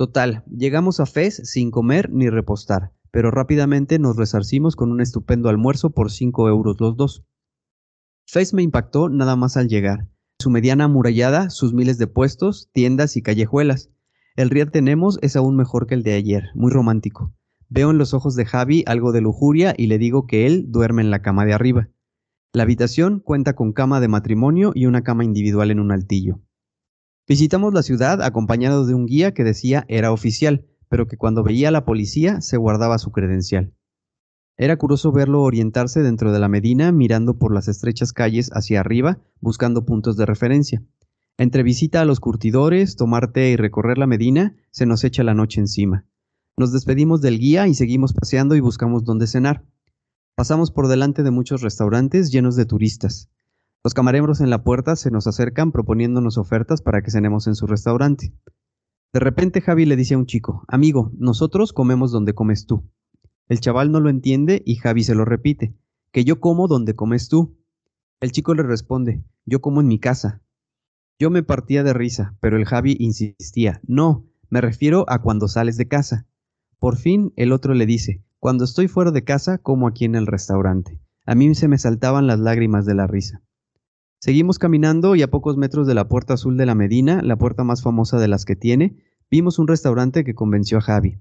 Total, 0.00 0.44
llegamos 0.46 0.98
a 0.98 1.04
Fez 1.04 1.42
sin 1.44 1.70
comer 1.70 2.08
ni 2.10 2.30
repostar, 2.30 2.90
pero 3.10 3.30
rápidamente 3.30 3.98
nos 3.98 4.16
resarcimos 4.16 4.74
con 4.74 4.92
un 4.92 5.02
estupendo 5.02 5.50
almuerzo 5.50 5.90
por 5.90 6.10
cinco 6.10 6.48
euros 6.48 6.78
los 6.80 6.96
dos. 6.96 7.22
Fez 8.26 8.54
me 8.54 8.62
impactó 8.62 9.10
nada 9.10 9.36
más 9.36 9.58
al 9.58 9.68
llegar 9.68 10.08
su 10.38 10.48
mediana 10.48 10.84
amurallada, 10.84 11.50
sus 11.50 11.74
miles 11.74 11.98
de 11.98 12.06
puestos, 12.06 12.70
tiendas 12.72 13.18
y 13.18 13.22
callejuelas. 13.22 13.90
El 14.36 14.48
Riad 14.48 14.70
tenemos 14.70 15.18
es 15.20 15.36
aún 15.36 15.54
mejor 15.54 15.86
que 15.86 15.96
el 15.96 16.02
de 16.02 16.14
ayer, 16.14 16.44
muy 16.54 16.72
romántico. 16.72 17.34
Veo 17.68 17.90
en 17.90 17.98
los 17.98 18.14
ojos 18.14 18.36
de 18.36 18.46
Javi 18.46 18.84
algo 18.86 19.12
de 19.12 19.20
lujuria 19.20 19.74
y 19.76 19.88
le 19.88 19.98
digo 19.98 20.26
que 20.26 20.46
él 20.46 20.64
duerme 20.70 21.02
en 21.02 21.10
la 21.10 21.20
cama 21.20 21.44
de 21.44 21.52
arriba. 21.52 21.90
La 22.54 22.62
habitación 22.62 23.20
cuenta 23.20 23.52
con 23.52 23.74
cama 23.74 24.00
de 24.00 24.08
matrimonio 24.08 24.72
y 24.74 24.86
una 24.86 25.02
cama 25.02 25.24
individual 25.24 25.70
en 25.70 25.78
un 25.78 25.92
altillo. 25.92 26.40
Visitamos 27.30 27.72
la 27.72 27.84
ciudad 27.84 28.22
acompañado 28.22 28.86
de 28.86 28.94
un 28.94 29.06
guía 29.06 29.32
que 29.32 29.44
decía 29.44 29.84
era 29.86 30.10
oficial, 30.10 30.66
pero 30.88 31.06
que 31.06 31.16
cuando 31.16 31.44
veía 31.44 31.68
a 31.68 31.70
la 31.70 31.84
policía 31.84 32.40
se 32.40 32.56
guardaba 32.56 32.98
su 32.98 33.12
credencial. 33.12 33.72
Era 34.56 34.76
curioso 34.78 35.12
verlo 35.12 35.42
orientarse 35.42 36.02
dentro 36.02 36.32
de 36.32 36.40
la 36.40 36.48
Medina 36.48 36.90
mirando 36.90 37.38
por 37.38 37.54
las 37.54 37.68
estrechas 37.68 38.12
calles 38.12 38.50
hacia 38.52 38.80
arriba 38.80 39.20
buscando 39.38 39.84
puntos 39.84 40.16
de 40.16 40.26
referencia. 40.26 40.82
Entre 41.38 41.62
visita 41.62 42.00
a 42.00 42.04
los 42.04 42.18
curtidores, 42.18 42.96
tomar 42.96 43.30
té 43.30 43.50
y 43.50 43.56
recorrer 43.56 43.96
la 43.96 44.08
Medina, 44.08 44.56
se 44.72 44.84
nos 44.84 45.04
echa 45.04 45.22
la 45.22 45.34
noche 45.34 45.60
encima. 45.60 46.06
Nos 46.56 46.72
despedimos 46.72 47.20
del 47.20 47.38
guía 47.38 47.68
y 47.68 47.74
seguimos 47.74 48.12
paseando 48.12 48.56
y 48.56 48.60
buscamos 48.60 49.04
dónde 49.04 49.28
cenar. 49.28 49.64
Pasamos 50.34 50.72
por 50.72 50.88
delante 50.88 51.22
de 51.22 51.30
muchos 51.30 51.62
restaurantes 51.62 52.32
llenos 52.32 52.56
de 52.56 52.66
turistas. 52.66 53.30
Los 53.82 53.94
camareros 53.94 54.42
en 54.42 54.50
la 54.50 54.62
puerta 54.62 54.94
se 54.94 55.10
nos 55.10 55.26
acercan 55.26 55.72
proponiéndonos 55.72 56.36
ofertas 56.36 56.82
para 56.82 57.00
que 57.00 57.10
cenemos 57.10 57.46
en 57.46 57.54
su 57.54 57.66
restaurante. 57.66 58.34
De 59.14 59.20
repente 59.20 59.62
Javi 59.62 59.86
le 59.86 59.96
dice 59.96 60.14
a 60.14 60.18
un 60.18 60.26
chico, 60.26 60.64
amigo, 60.68 61.10
nosotros 61.16 61.72
comemos 61.72 62.12
donde 62.12 62.34
comes 62.34 62.66
tú. 62.66 62.90
El 63.48 63.60
chaval 63.60 63.90
no 63.90 63.98
lo 63.98 64.10
entiende 64.10 64.62
y 64.66 64.76
Javi 64.76 65.02
se 65.02 65.14
lo 65.14 65.24
repite, 65.24 65.74
que 66.12 66.24
yo 66.24 66.40
como 66.40 66.68
donde 66.68 66.94
comes 66.94 67.30
tú. 67.30 67.58
El 68.20 68.32
chico 68.32 68.54
le 68.54 68.64
responde, 68.64 69.24
yo 69.46 69.62
como 69.62 69.80
en 69.80 69.88
mi 69.88 69.98
casa. 69.98 70.42
Yo 71.18 71.30
me 71.30 71.42
partía 71.42 71.82
de 71.82 71.94
risa, 71.94 72.36
pero 72.40 72.58
el 72.58 72.66
Javi 72.66 72.96
insistía, 73.00 73.80
no, 73.86 74.26
me 74.50 74.60
refiero 74.60 75.06
a 75.08 75.22
cuando 75.22 75.48
sales 75.48 75.78
de 75.78 75.88
casa. 75.88 76.26
Por 76.78 76.96
fin 76.96 77.32
el 77.36 77.50
otro 77.50 77.72
le 77.72 77.86
dice, 77.86 78.22
cuando 78.38 78.64
estoy 78.64 78.88
fuera 78.88 79.10
de 79.10 79.24
casa 79.24 79.56
como 79.56 79.88
aquí 79.88 80.04
en 80.04 80.16
el 80.16 80.26
restaurante. 80.26 81.00
A 81.24 81.34
mí 81.34 81.54
se 81.54 81.66
me 81.66 81.78
saltaban 81.78 82.26
las 82.26 82.38
lágrimas 82.38 82.84
de 82.84 82.94
la 82.94 83.06
risa. 83.06 83.42
Seguimos 84.22 84.58
caminando 84.58 85.14
y 85.16 85.22
a 85.22 85.30
pocos 85.30 85.56
metros 85.56 85.86
de 85.86 85.94
la 85.94 86.06
puerta 86.06 86.34
azul 86.34 86.58
de 86.58 86.66
la 86.66 86.74
Medina, 86.74 87.22
la 87.22 87.36
puerta 87.36 87.64
más 87.64 87.82
famosa 87.82 88.18
de 88.18 88.28
las 88.28 88.44
que 88.44 88.54
tiene, 88.54 89.02
vimos 89.30 89.58
un 89.58 89.66
restaurante 89.66 90.24
que 90.24 90.34
convenció 90.34 90.76
a 90.76 90.82
Javi. 90.82 91.18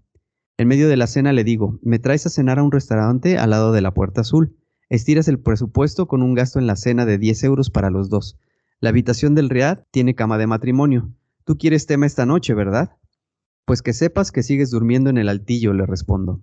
En 0.57 0.67
medio 0.67 0.89
de 0.89 0.97
la 0.97 1.07
cena 1.07 1.31
le 1.31 1.45
digo, 1.45 1.79
me 1.81 1.99
traes 1.99 2.25
a 2.25 2.29
cenar 2.29 2.59
a 2.59 2.63
un 2.63 2.73
restaurante 2.73 3.37
al 3.37 3.51
lado 3.51 3.71
de 3.71 3.79
la 3.79 3.93
puerta 3.93 4.19
azul. 4.19 4.57
Estiras 4.89 5.29
el 5.29 5.39
presupuesto 5.39 6.09
con 6.09 6.21
un 6.21 6.33
gasto 6.33 6.59
en 6.59 6.67
la 6.67 6.75
cena 6.75 7.05
de 7.05 7.17
10 7.17 7.45
euros 7.45 7.69
para 7.69 7.89
los 7.89 8.09
dos. 8.09 8.37
La 8.81 8.89
habitación 8.89 9.33
del 9.33 9.49
Riad 9.49 9.79
tiene 9.91 10.13
cama 10.13 10.37
de 10.37 10.47
matrimonio. 10.47 11.13
Tú 11.45 11.57
quieres 11.57 11.85
tema 11.85 12.05
esta 12.05 12.25
noche, 12.25 12.53
¿verdad? 12.53 12.97
Pues 13.63 13.81
que 13.81 13.93
sepas 13.93 14.33
que 14.33 14.43
sigues 14.43 14.71
durmiendo 14.71 15.09
en 15.09 15.17
el 15.17 15.29
altillo, 15.29 15.71
le 15.71 15.85
respondo. 15.85 16.41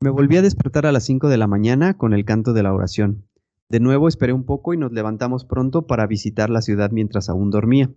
Me 0.00 0.10
volví 0.10 0.36
a 0.36 0.42
despertar 0.42 0.84
a 0.86 0.90
las 0.90 1.04
5 1.04 1.28
de 1.28 1.36
la 1.36 1.46
mañana 1.46 1.96
con 1.96 2.12
el 2.12 2.24
canto 2.24 2.54
de 2.54 2.64
la 2.64 2.74
oración. 2.74 3.29
De 3.70 3.78
nuevo 3.78 4.08
esperé 4.08 4.32
un 4.32 4.42
poco 4.42 4.74
y 4.74 4.76
nos 4.76 4.90
levantamos 4.90 5.44
pronto 5.44 5.86
para 5.86 6.08
visitar 6.08 6.50
la 6.50 6.60
ciudad 6.60 6.90
mientras 6.90 7.28
aún 7.28 7.50
dormía. 7.50 7.88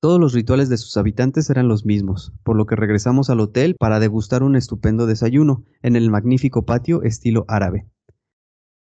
Todos 0.00 0.20
los 0.20 0.32
rituales 0.32 0.68
de 0.68 0.76
sus 0.76 0.96
habitantes 0.96 1.50
eran 1.50 1.66
los 1.66 1.84
mismos, 1.84 2.32
por 2.44 2.54
lo 2.56 2.64
que 2.64 2.76
regresamos 2.76 3.28
al 3.28 3.40
hotel 3.40 3.74
para 3.76 3.98
degustar 3.98 4.44
un 4.44 4.54
estupendo 4.54 5.06
desayuno 5.06 5.64
en 5.82 5.96
el 5.96 6.10
magnífico 6.10 6.64
patio 6.64 7.02
estilo 7.02 7.44
árabe. 7.48 7.88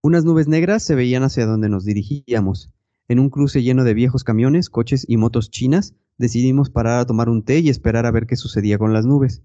Unas 0.04 0.26
nubes 0.26 0.50
negras 0.50 0.84
se 0.84 0.94
veían 0.94 1.24
hacia 1.24 1.46
donde 1.46 1.70
nos 1.70 1.86
dirigíamos. 1.86 2.70
En 3.08 3.20
un 3.20 3.30
cruce 3.30 3.64
lleno 3.64 3.86
de 3.86 3.94
viejos 3.94 4.26
camiones, 4.26 4.70
coches 4.70 5.06
y 5.08 5.16
motos 5.16 5.50
chinas, 5.50 5.96
decidimos 6.18 6.70
parar 6.70 7.00
a 7.00 7.06
tomar 7.06 7.30
un 7.30 7.44
té 7.44 7.60
y 7.60 7.70
esperar 7.70 8.06
a 8.06 8.12
ver 8.12 8.28
qué 8.28 8.36
sucedía 8.36 8.78
con 8.78 8.92
las 8.92 9.06
nubes. 9.06 9.42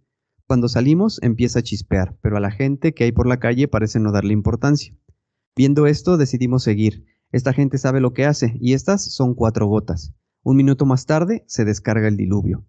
Cuando 0.49 0.69
salimos 0.69 1.23
empieza 1.23 1.61
a 1.61 1.63
chispear, 1.63 2.17
pero 2.21 2.37
a 2.37 2.41
la 2.41 2.51
gente 2.51 2.95
que 2.95 3.05
hay 3.05 3.13
por 3.13 3.29
la 3.29 3.39
calle 3.39 3.69
parece 3.69 4.01
no 4.01 4.11
darle 4.11 4.33
importancia. 4.33 4.93
Viendo 5.57 5.87
esto 5.87 6.17
decidimos 6.17 6.65
seguir. 6.65 7.05
Esta 7.31 7.53
gente 7.53 7.79
sabe 7.79 8.01
lo 8.01 8.13
que 8.13 8.25
hace, 8.25 8.57
y 8.61 8.73
estas 8.73 9.05
son 9.05 9.35
cuatro 9.35 9.67
gotas. 9.67 10.13
Un 10.43 10.57
minuto 10.57 10.85
más 10.85 11.07
tarde 11.07 11.45
se 11.47 11.65
descarga 11.65 12.09
el 12.09 12.17
diluvio. 12.17 12.67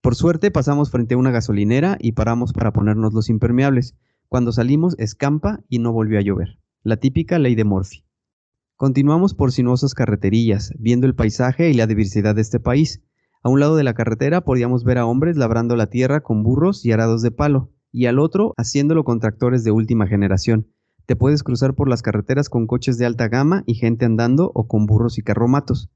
Por 0.00 0.16
suerte 0.16 0.50
pasamos 0.50 0.90
frente 0.90 1.14
a 1.14 1.18
una 1.18 1.30
gasolinera 1.30 1.98
y 2.00 2.12
paramos 2.12 2.52
para 2.52 2.72
ponernos 2.72 3.12
los 3.12 3.28
impermeables. 3.30 3.96
Cuando 4.28 4.50
salimos 4.50 4.98
escampa 4.98 5.60
y 5.68 5.78
no 5.78 5.92
volvió 5.92 6.18
a 6.18 6.22
llover. 6.22 6.58
La 6.82 6.96
típica 6.96 7.38
ley 7.38 7.54
de 7.54 7.64
Morphy. 7.64 8.04
Continuamos 8.76 9.34
por 9.34 9.52
sinuosas 9.52 9.94
carreterillas, 9.94 10.72
viendo 10.78 11.06
el 11.06 11.14
paisaje 11.14 11.70
y 11.70 11.74
la 11.74 11.86
diversidad 11.86 12.34
de 12.34 12.40
este 12.40 12.58
país. 12.58 13.02
A 13.42 13.50
un 13.50 13.60
lado 13.60 13.76
de 13.76 13.84
la 13.84 13.94
carretera 13.94 14.40
podíamos 14.40 14.82
ver 14.84 14.98
a 14.98 15.06
hombres 15.06 15.36
labrando 15.36 15.76
la 15.76 15.88
tierra 15.88 16.22
con 16.22 16.42
burros 16.42 16.84
y 16.84 16.92
arados 16.92 17.22
de 17.22 17.30
palo, 17.30 17.70
y 17.92 18.06
al 18.06 18.18
otro 18.18 18.54
haciéndolo 18.56 19.04
con 19.04 19.20
tractores 19.20 19.64
de 19.64 19.70
última 19.70 20.06
generación. 20.06 20.66
Te 21.10 21.16
puedes 21.16 21.42
cruzar 21.42 21.74
por 21.74 21.88
las 21.88 22.02
carreteras 22.02 22.48
con 22.48 22.68
coches 22.68 22.96
de 22.96 23.04
alta 23.04 23.26
gama 23.26 23.64
y 23.66 23.74
gente 23.74 24.04
andando 24.04 24.52
o 24.54 24.68
con 24.68 24.86
burros 24.86 25.18
y 25.18 25.22
carromatos. 25.22 25.90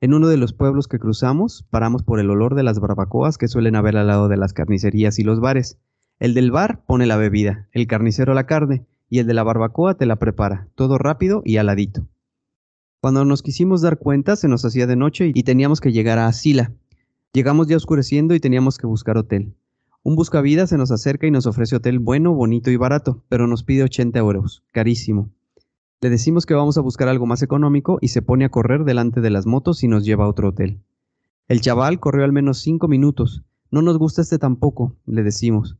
En 0.00 0.14
uno 0.14 0.28
de 0.28 0.36
los 0.36 0.52
pueblos 0.52 0.86
que 0.86 1.00
cruzamos, 1.00 1.66
paramos 1.70 2.04
por 2.04 2.20
el 2.20 2.30
olor 2.30 2.54
de 2.54 2.62
las 2.62 2.78
barbacoas 2.78 3.36
que 3.36 3.48
suelen 3.48 3.74
haber 3.74 3.96
al 3.96 4.06
lado 4.06 4.28
de 4.28 4.36
las 4.36 4.52
carnicerías 4.52 5.18
y 5.18 5.24
los 5.24 5.40
bares. 5.40 5.80
El 6.20 6.34
del 6.34 6.52
bar 6.52 6.84
pone 6.86 7.06
la 7.06 7.16
bebida, 7.16 7.68
el 7.72 7.88
carnicero 7.88 8.32
la 8.32 8.46
carne, 8.46 8.86
y 9.08 9.18
el 9.18 9.26
de 9.26 9.34
la 9.34 9.42
barbacoa 9.42 9.94
te 9.94 10.06
la 10.06 10.20
prepara, 10.20 10.68
todo 10.76 10.98
rápido 10.98 11.42
y 11.44 11.56
aladito. 11.56 12.06
Cuando 13.00 13.24
nos 13.24 13.42
quisimos 13.42 13.82
dar 13.82 13.98
cuenta, 13.98 14.36
se 14.36 14.46
nos 14.46 14.64
hacía 14.64 14.86
de 14.86 14.94
noche 14.94 15.32
y 15.34 15.42
teníamos 15.42 15.80
que 15.80 15.90
llegar 15.90 16.20
a 16.20 16.28
Asila. 16.28 16.70
Llegamos 17.32 17.66
ya 17.66 17.76
oscureciendo 17.76 18.36
y 18.36 18.40
teníamos 18.40 18.78
que 18.78 18.86
buscar 18.86 19.18
hotel. 19.18 19.52
Un 20.02 20.16
buscavidas 20.16 20.70
se 20.70 20.78
nos 20.78 20.90
acerca 20.90 21.26
y 21.26 21.30
nos 21.30 21.46
ofrece 21.46 21.76
hotel 21.76 21.98
bueno, 21.98 22.32
bonito 22.32 22.70
y 22.70 22.76
barato, 22.76 23.22
pero 23.28 23.46
nos 23.46 23.64
pide 23.64 23.82
80 23.82 24.18
euros, 24.18 24.62
carísimo. 24.72 25.30
Le 26.00 26.08
decimos 26.08 26.46
que 26.46 26.54
vamos 26.54 26.78
a 26.78 26.80
buscar 26.80 27.08
algo 27.08 27.26
más 27.26 27.42
económico 27.42 27.98
y 28.00 28.08
se 28.08 28.22
pone 28.22 28.46
a 28.46 28.48
correr 28.48 28.84
delante 28.84 29.20
de 29.20 29.28
las 29.28 29.44
motos 29.44 29.84
y 29.84 29.88
nos 29.88 30.06
lleva 30.06 30.24
a 30.24 30.28
otro 30.28 30.48
hotel. 30.48 30.80
El 31.48 31.60
chaval 31.60 32.00
corrió 32.00 32.24
al 32.24 32.32
menos 32.32 32.62
cinco 32.62 32.88
minutos. 32.88 33.44
No 33.70 33.82
nos 33.82 33.98
gusta 33.98 34.22
este 34.22 34.38
tampoco, 34.38 34.96
le 35.04 35.22
decimos. 35.22 35.76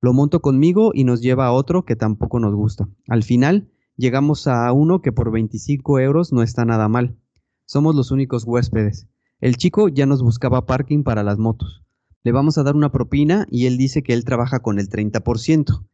Lo 0.00 0.12
monto 0.12 0.40
conmigo 0.40 0.92
y 0.94 1.02
nos 1.02 1.20
lleva 1.20 1.46
a 1.46 1.52
otro 1.52 1.84
que 1.84 1.96
tampoco 1.96 2.38
nos 2.38 2.54
gusta. 2.54 2.88
Al 3.08 3.24
final, 3.24 3.72
llegamos 3.96 4.46
a 4.46 4.70
uno 4.70 5.02
que 5.02 5.10
por 5.10 5.32
25 5.32 5.98
euros 5.98 6.32
no 6.32 6.44
está 6.44 6.64
nada 6.64 6.88
mal. 6.88 7.16
Somos 7.64 7.96
los 7.96 8.12
únicos 8.12 8.44
huéspedes. 8.44 9.08
El 9.40 9.56
chico 9.56 9.88
ya 9.88 10.06
nos 10.06 10.22
buscaba 10.22 10.64
parking 10.64 11.02
para 11.02 11.24
las 11.24 11.38
motos. 11.38 11.83
Le 12.24 12.32
vamos 12.32 12.56
a 12.56 12.62
dar 12.62 12.74
una 12.74 12.90
propina 12.90 13.46
y 13.50 13.66
él 13.66 13.76
dice 13.76 14.02
que 14.02 14.14
él 14.14 14.24
trabaja 14.24 14.60
con 14.60 14.78
el 14.78 14.88
30%. 14.88 15.84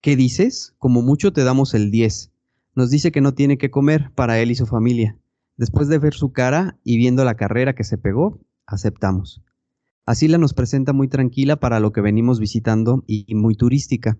¿Qué 0.00 0.16
dices? 0.16 0.74
Como 0.78 1.02
mucho 1.02 1.34
te 1.34 1.44
damos 1.44 1.74
el 1.74 1.90
10. 1.90 2.32
Nos 2.74 2.88
dice 2.88 3.12
que 3.12 3.20
no 3.20 3.34
tiene 3.34 3.58
que 3.58 3.70
comer 3.70 4.10
para 4.14 4.40
él 4.40 4.50
y 4.50 4.54
su 4.54 4.64
familia. 4.64 5.18
Después 5.58 5.88
de 5.88 5.98
ver 5.98 6.14
su 6.14 6.32
cara 6.32 6.78
y 6.84 6.96
viendo 6.96 7.22
la 7.26 7.34
carrera 7.34 7.74
que 7.74 7.84
se 7.84 7.98
pegó, 7.98 8.40
aceptamos. 8.64 9.42
Así 10.06 10.26
nos 10.26 10.54
presenta 10.54 10.94
muy 10.94 11.08
tranquila 11.08 11.56
para 11.56 11.80
lo 11.80 11.92
que 11.92 12.00
venimos 12.00 12.40
visitando 12.40 13.04
y 13.06 13.34
muy 13.34 13.54
turística. 13.54 14.18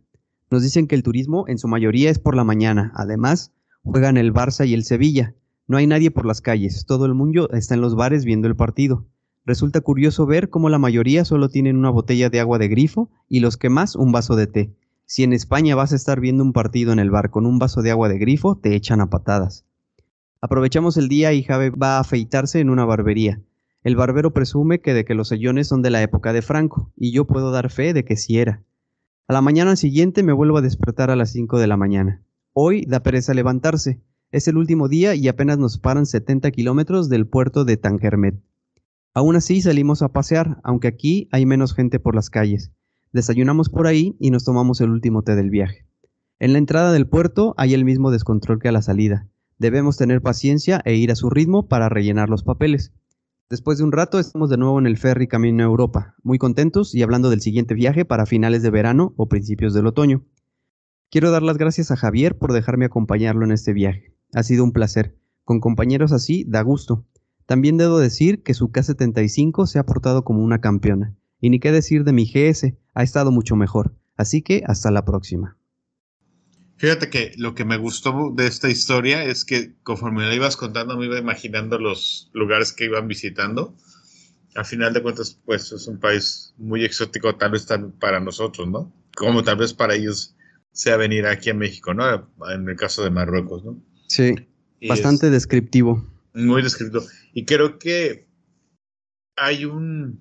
Nos 0.51 0.63
dicen 0.63 0.87
que 0.87 0.97
el 0.97 1.03
turismo 1.03 1.47
en 1.49 1.57
su 1.57 1.67
mayoría 1.67 2.11
es 2.11 2.19
por 2.19 2.37
la 2.37 2.45
mañana. 2.45 2.93
Además, 2.95 3.55
juegan 3.83 4.19
el 4.19 4.35
Barça 4.35 4.69
y 4.69 4.75
el 4.75 4.85
Sevilla. 4.85 5.35
No 5.67 5.79
hay 5.79 5.87
nadie 5.87 6.11
por 6.11 6.27
las 6.27 6.43
calles, 6.43 6.85
todo 6.85 7.07
el 7.07 7.15
mundo 7.15 7.49
está 7.53 7.75
en 7.75 7.81
los 7.81 7.97
bares 7.97 8.27
viendo 8.27 8.49
el 8.49 8.55
partido. 8.55 9.07
Resulta 9.47 9.83
curioso 9.83 10.25
ver 10.25 10.49
cómo 10.49 10.71
la 10.71 10.79
mayoría 10.79 11.25
solo 11.25 11.51
tienen 11.51 11.77
una 11.77 11.91
botella 11.91 12.31
de 12.31 12.41
agua 12.41 12.59
de 12.59 12.69
grifo 12.69 13.11
y 13.29 13.41
los 13.41 13.59
que 13.59 13.69
más 13.69 13.95
un 13.95 14.11
vaso 14.11 14.37
de 14.37 14.47
té. 14.47 14.75
Si 15.05 15.23
en 15.23 15.35
España 15.35 15.77
vas 15.77 15.93
a 15.93 15.97
estar 15.97 16.19
viendo 16.19 16.43
un 16.43 16.55
partido 16.55 16.93
en 16.93 16.99
el 16.99 17.11
bar 17.11 17.31
con 17.31 17.45
un 17.45 17.59
vaso 17.59 17.83
de 17.83 17.91
agua 17.91 18.09
de 18.09 18.19
grifo, 18.19 18.57
te 18.57 18.75
echan 18.75 19.03
a 19.03 19.11
patadas. 19.11 19.67
Aprovechamos 20.41 20.97
el 20.97 21.09
día 21.09 21.33
y 21.35 21.43
Jave 21.43 21.71
va 21.71 21.97
a 21.97 22.01
afeitarse 22.01 22.61
en 22.61 22.71
una 22.71 22.87
barbería. 22.87 23.43
El 23.83 23.97
barbero 23.97 24.33
presume 24.33 24.81
que 24.81 24.95
de 24.95 25.05
que 25.05 25.15
los 25.15 25.29
sellones 25.29 25.69
son 25.69 25.83
de 25.83 25.91
la 25.91 26.03
época 26.03 26.33
de 26.33 26.41
Franco, 26.41 26.91
y 26.97 27.13
yo 27.13 27.27
puedo 27.27 27.51
dar 27.51 27.71
fe 27.71 27.93
de 27.93 28.05
que 28.05 28.17
sí 28.17 28.39
era. 28.39 28.63
A 29.29 29.35
la 29.35 29.43
mañana 29.43 29.77
siguiente 29.77 30.23
me 30.23 30.33
vuelvo 30.33 30.57
a 30.57 30.63
despertar 30.63 31.11
a 31.11 31.17
las 31.17 31.33
5 31.33 31.59
de 31.59 31.67
la 31.67 31.77
mañana. 31.77 32.23
Hoy 32.55 32.87
da 32.87 33.01
pereza 33.01 33.35
levantarse. 33.35 34.01
Es 34.33 34.49
el 34.49 34.57
último 34.57 34.89
día 34.89 35.15
y 35.15 35.29
apenas 35.29 35.59
nos 35.59 35.79
paran 35.79 36.07
70 36.07 36.51
kilómetros 36.51 37.11
del 37.11 37.27
puerto 37.27 37.67
de 37.67 37.77
Tangermet. 37.77 38.37
Aún 39.15 39.37
así 39.37 39.63
salimos 39.63 40.03
a 40.03 40.13
pasear, 40.13 40.59
aunque 40.65 40.89
aquí 40.89 41.29
hay 41.31 41.47
menos 41.47 41.73
gente 41.73 42.01
por 42.01 42.17
las 42.17 42.31
calles. 42.31 42.73
Desayunamos 43.13 43.69
por 43.69 43.87
ahí 43.87 44.17
y 44.19 44.33
nos 44.33 44.45
tomamos 44.45 44.81
el 44.81 44.91
último 44.91 45.23
té 45.23 45.37
del 45.37 45.51
viaje. 45.51 45.87
En 46.41 46.53
la 46.53 46.59
entrada 46.59 46.93
del 46.93 47.07
puerto 47.07 47.55
hay 47.57 47.75
el 47.75 47.85
mismo 47.85 48.11
descontrol 48.11 48.59
que 48.59 48.69
a 48.69 48.73
la 48.73 48.83
salida. 48.83 49.29
Debemos 49.57 49.97
tener 49.97 50.21
paciencia 50.21 50.83
e 50.85 50.97
ir 50.97 51.13
a 51.13 51.15
su 51.15 51.31
ritmo 51.31 51.69
para 51.69 51.89
rellenar 51.89 52.29
los 52.29 52.43
papeles. 52.43 52.93
Después 53.49 53.79
de 53.79 53.85
un 53.85 53.93
rato 53.93 54.19
estamos 54.19 54.51
de 54.51 54.57
nuevo 54.57 54.81
en 54.81 54.87
el 54.87 54.97
ferry 54.97 55.29
camino 55.29 55.63
a 55.63 55.67
Europa, 55.67 56.17
muy 56.25 56.39
contentos 56.39 56.93
y 56.93 57.03
hablando 57.05 57.31
del 57.31 57.41
siguiente 57.41 57.75
viaje 57.75 58.05
para 58.05 58.27
finales 58.27 58.63
de 58.65 58.71
verano 58.71 59.15
o 59.17 59.29
principios 59.29 59.75
del 59.75 59.87
otoño. 59.87 60.25
Quiero 61.09 61.31
dar 61.31 61.45
las 61.45 61.57
gracias 61.57 61.93
a 61.93 61.97
Javier 61.97 62.37
por 62.37 62.53
dejarme 62.53 62.87
acompañarlo 62.87 63.45
en 63.45 63.53
este 63.53 63.73
viaje. 63.73 64.17
Ha 64.33 64.43
sido 64.43 64.65
un 64.65 64.73
placer. 64.73 65.17
Con 65.45 65.61
compañeros 65.61 66.11
así 66.11 66.45
da 66.49 66.63
gusto. 66.63 67.07
También 67.47 67.77
debo 67.77 67.99
decir 67.99 68.43
que 68.43 68.55
su 68.55 68.71
K-75 68.71 69.67
se 69.67 69.79
ha 69.79 69.87
portado 69.87 70.25
como 70.25 70.43
una 70.43 70.61
campeona. 70.61 71.15
Y 71.41 71.51
ni 71.51 71.61
qué 71.61 71.73
decir 71.73 72.05
de 72.05 72.13
mi 72.13 72.25
GS, 72.25 72.75
ha 72.95 73.03
estado 73.03 73.31
mucho 73.31 73.55
mejor. 73.57 73.95
Así 74.17 74.43
que 74.43 74.63
hasta 74.67 74.91
la 74.91 75.05
próxima. 75.05 75.59
Fíjate 76.77 77.09
que 77.11 77.33
lo 77.37 77.55
que 77.55 77.65
me 77.65 77.77
gustó 77.77 78.33
de 78.35 78.47
esta 78.47 78.69
historia 78.69 79.25
es 79.25 79.45
que 79.45 79.75
conforme 79.83 80.27
la 80.27 80.35
ibas 80.35 80.57
contando 80.57 80.97
me 80.97 81.07
iba 81.07 81.19
imaginando 81.19 81.79
los 81.79 82.31
lugares 82.33 82.73
que 82.73 82.87
iban 82.87 83.09
visitando. 83.09 83.77
al 84.55 84.65
final 84.65 84.93
de 84.93 85.03
cuentas, 85.03 85.41
pues 85.45 85.73
es 85.73 85.87
un 85.89 85.99
país 85.99 86.55
muy 86.59 86.85
exótico, 86.85 87.35
tal 87.37 87.53
vez 87.53 87.67
para 88.01 88.21
nosotros, 88.21 88.69
¿no? 88.69 88.93
Como 89.17 89.43
tal 89.43 89.57
vez 89.57 89.75
para 89.75 89.95
ellos 89.95 90.37
sea 90.73 90.97
venir 90.97 91.27
aquí 91.27 91.51
a 91.51 91.55
México, 91.55 91.93
¿no? 91.93 92.29
En 92.53 92.69
el 92.69 92.77
caso 92.77 93.03
de 93.03 93.11
Marruecos, 93.11 93.65
¿no? 93.65 93.83
Sí, 94.09 94.35
bastante 94.89 95.31
descriptivo. 95.31 96.07
Muy 96.35 96.63
descriptivo. 96.63 97.05
Y 97.35 97.45
creo 97.45 97.79
que 97.79 98.27
hay 99.37 99.65
un, 99.65 100.21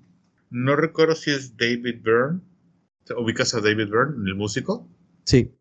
no 0.50 0.76
recuerdo 0.76 1.14
si 1.14 1.30
es 1.30 1.56
David 1.56 2.02
Byrne, 2.02 2.40
ubicas 3.16 3.54
a 3.54 3.60
David 3.60 3.88
Byrne, 3.88 4.28
el 4.28 4.34
músico. 4.34 4.88
Sí. 5.24 5.54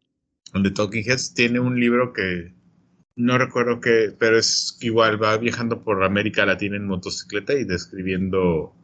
Donde 0.51 0.71
Talking 0.71 1.03
Heads 1.03 1.33
tiene 1.33 1.59
un 1.59 1.79
libro 1.79 2.11
que 2.11 2.53
no 3.15 3.37
recuerdo 3.37 3.79
qué, 3.79 4.13
pero 4.17 4.37
es 4.37 4.77
igual, 4.81 5.21
va 5.21 5.37
viajando 5.37 5.83
por 5.83 6.03
América 6.03 6.45
Latina 6.45 6.75
en 6.75 6.87
motocicleta 6.87 7.53
y 7.53 7.63
describiendo, 7.63 8.75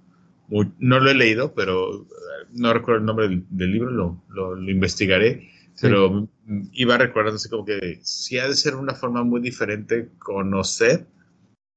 no 0.49 0.99
lo 0.99 1.09
he 1.09 1.15
leído, 1.15 1.53
pero 1.55 2.07
no 2.51 2.73
recuerdo 2.73 2.99
el 2.99 3.05
nombre 3.05 3.43
del, 3.49 3.71
libro, 3.71 3.89
lo, 3.89 4.55
lo 4.55 4.71
investigaré 4.71 5.49
pero 5.81 6.27
iba 6.73 6.97
recordando 6.97 7.37
así 7.37 7.49
como 7.49 7.65
que 7.65 7.99
si 8.03 8.37
ha 8.37 8.47
de 8.47 8.55
ser 8.55 8.75
una 8.75 8.93
forma 8.93 9.23
muy 9.23 9.41
diferente 9.41 10.09
conocer 10.19 11.05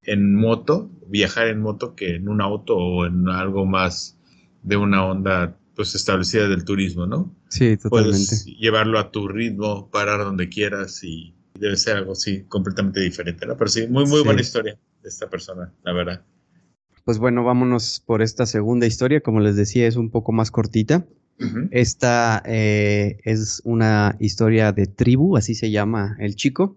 en 0.05 0.35
moto, 0.35 0.91
viajar 1.07 1.49
en 1.49 1.61
moto 1.61 1.95
que 1.95 2.17
en 2.17 2.29
un 2.29 2.41
auto 2.41 2.77
o 2.77 3.07
en 3.07 3.29
algo 3.29 3.67
más 3.67 4.19
de 4.63 4.77
una 4.77 5.05
onda 5.05 5.57
pues 5.75 5.95
establecida 5.95 6.49
del 6.49 6.65
turismo, 6.65 7.07
¿no? 7.07 7.35
Sí, 7.49 7.77
totalmente. 7.77 8.19
Puedes 8.19 8.45
llevarlo 8.45 8.99
a 8.99 9.11
tu 9.11 9.29
ritmo, 9.29 9.91
parar 9.91 10.21
donde 10.21 10.49
quieras 10.49 11.03
y 11.03 11.35
debe 11.59 11.77
ser 11.77 11.97
algo 11.97 12.13
así 12.13 12.45
completamente 12.45 13.01
diferente, 13.01 13.47
¿no? 13.47 13.57
Pero 13.57 13.69
sí, 13.69 13.87
muy, 13.89 14.07
muy 14.07 14.23
buena 14.23 14.41
historia 14.41 14.79
de 15.03 15.09
esta 15.09 15.29
persona, 15.29 15.73
la 15.83 15.93
verdad. 15.93 16.23
Pues 17.05 17.19
bueno, 17.19 17.43
vámonos 17.45 18.03
por 18.05 18.23
esta 18.23 18.47
segunda 18.47 18.87
historia. 18.87 19.21
Como 19.21 19.41
les 19.41 19.57
decía, 19.57 19.87
es 19.87 19.97
un 19.97 20.11
poco 20.11 20.33
más 20.33 20.51
cortita. 20.51 21.07
Esta 21.73 22.41
eh, 22.47 23.19
es 23.25 23.63
una 23.65 24.17
historia 24.21 24.71
de 24.71 24.87
tribu, 24.87 25.37
así 25.37 25.57
se 25.57 25.73
llama 25.73 26.17
el 26.21 26.37
chico, 26.37 26.77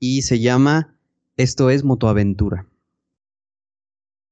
y 0.00 0.22
se 0.22 0.40
llama 0.40 0.96
Esto 1.38 1.70
es 1.70 1.82
Motoaventura. 1.82 2.66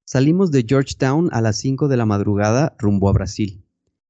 Salimos 0.05 0.51
de 0.51 0.67
Georgetown 0.69 1.31
a 1.33 1.41
las 1.41 1.57
5 1.57 1.89
de 1.89 1.97
la 1.97 2.05
madrugada 2.05 2.77
rumbo 2.79 3.09
a 3.09 3.13
Brasil. 3.13 3.65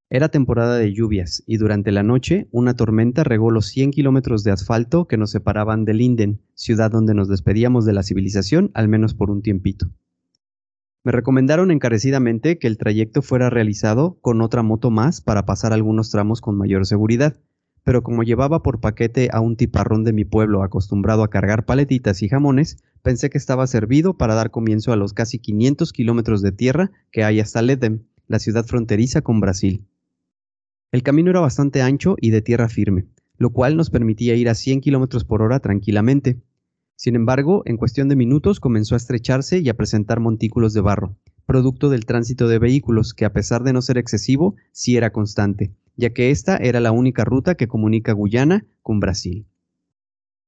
Era 0.08 0.28
temporada 0.28 0.76
de 0.76 0.92
lluvias 0.92 1.44
y 1.46 1.58
durante 1.58 1.92
la 1.92 2.02
noche 2.02 2.48
una 2.50 2.74
tormenta 2.74 3.22
regó 3.22 3.52
los 3.52 3.66
100 3.66 3.92
kilómetros 3.92 4.42
de 4.42 4.50
asfalto 4.50 5.06
que 5.06 5.18
nos 5.18 5.30
separaban 5.30 5.84
de 5.84 5.94
Linden, 5.94 6.40
ciudad 6.54 6.90
donde 6.90 7.14
nos 7.14 7.28
despedíamos 7.28 7.84
de 7.84 7.92
la 7.92 8.02
civilización 8.02 8.72
al 8.74 8.88
menos 8.88 9.14
por 9.14 9.30
un 9.30 9.40
tiempito. 9.40 9.86
Me 11.04 11.12
recomendaron 11.12 11.70
encarecidamente 11.70 12.58
que 12.58 12.66
el 12.66 12.76
trayecto 12.76 13.22
fuera 13.22 13.50
realizado 13.50 14.18
con 14.20 14.42
otra 14.42 14.64
moto 14.64 14.90
más 14.90 15.20
para 15.20 15.46
pasar 15.46 15.72
algunos 15.72 16.10
tramos 16.10 16.40
con 16.40 16.58
mayor 16.58 16.84
seguridad, 16.86 17.36
pero 17.84 18.02
como 18.02 18.22
llevaba 18.22 18.62
por 18.62 18.80
paquete 18.80 19.28
a 19.32 19.40
un 19.40 19.56
tiparrón 19.56 20.04
de 20.04 20.12
mi 20.12 20.24
pueblo 20.24 20.62
acostumbrado 20.62 21.22
a 21.22 21.30
cargar 21.30 21.64
paletitas 21.64 22.22
y 22.22 22.28
jamones, 22.28 22.82
pensé 23.02 23.30
que 23.30 23.38
estaba 23.38 23.66
servido 23.66 24.14
para 24.14 24.34
dar 24.34 24.50
comienzo 24.50 24.92
a 24.92 24.96
los 24.96 25.12
casi 25.12 25.38
500 25.38 25.92
kilómetros 25.92 26.42
de 26.42 26.52
tierra 26.52 26.90
que 27.10 27.24
hay 27.24 27.40
hasta 27.40 27.62
Ledem, 27.62 28.04
la 28.26 28.38
ciudad 28.38 28.64
fronteriza 28.64 29.22
con 29.22 29.40
Brasil. 29.40 29.86
El 30.92 31.02
camino 31.02 31.30
era 31.30 31.40
bastante 31.40 31.82
ancho 31.82 32.16
y 32.20 32.30
de 32.30 32.42
tierra 32.42 32.68
firme, 32.68 33.06
lo 33.38 33.50
cual 33.50 33.76
nos 33.76 33.90
permitía 33.90 34.34
ir 34.34 34.48
a 34.48 34.54
100 34.54 34.80
kilómetros 34.80 35.24
por 35.24 35.42
hora 35.42 35.60
tranquilamente, 35.60 36.40
sin 37.00 37.16
embargo, 37.16 37.62
en 37.64 37.78
cuestión 37.78 38.10
de 38.10 38.14
minutos 38.14 38.60
comenzó 38.60 38.94
a 38.94 38.98
estrecharse 38.98 39.60
y 39.60 39.70
a 39.70 39.74
presentar 39.74 40.20
montículos 40.20 40.74
de 40.74 40.82
barro, 40.82 41.16
producto 41.46 41.88
del 41.88 42.04
tránsito 42.04 42.46
de 42.46 42.58
vehículos 42.58 43.14
que 43.14 43.24
a 43.24 43.32
pesar 43.32 43.62
de 43.62 43.72
no 43.72 43.80
ser 43.80 43.96
excesivo, 43.96 44.54
sí 44.72 44.98
era 44.98 45.10
constante, 45.10 45.72
ya 46.00 46.10
que 46.10 46.30
esta 46.30 46.56
era 46.56 46.80
la 46.80 46.90
única 46.90 47.24
ruta 47.24 47.54
que 47.54 47.68
comunica 47.68 48.12
Guyana 48.12 48.64
con 48.82 48.98
Brasil. 48.98 49.46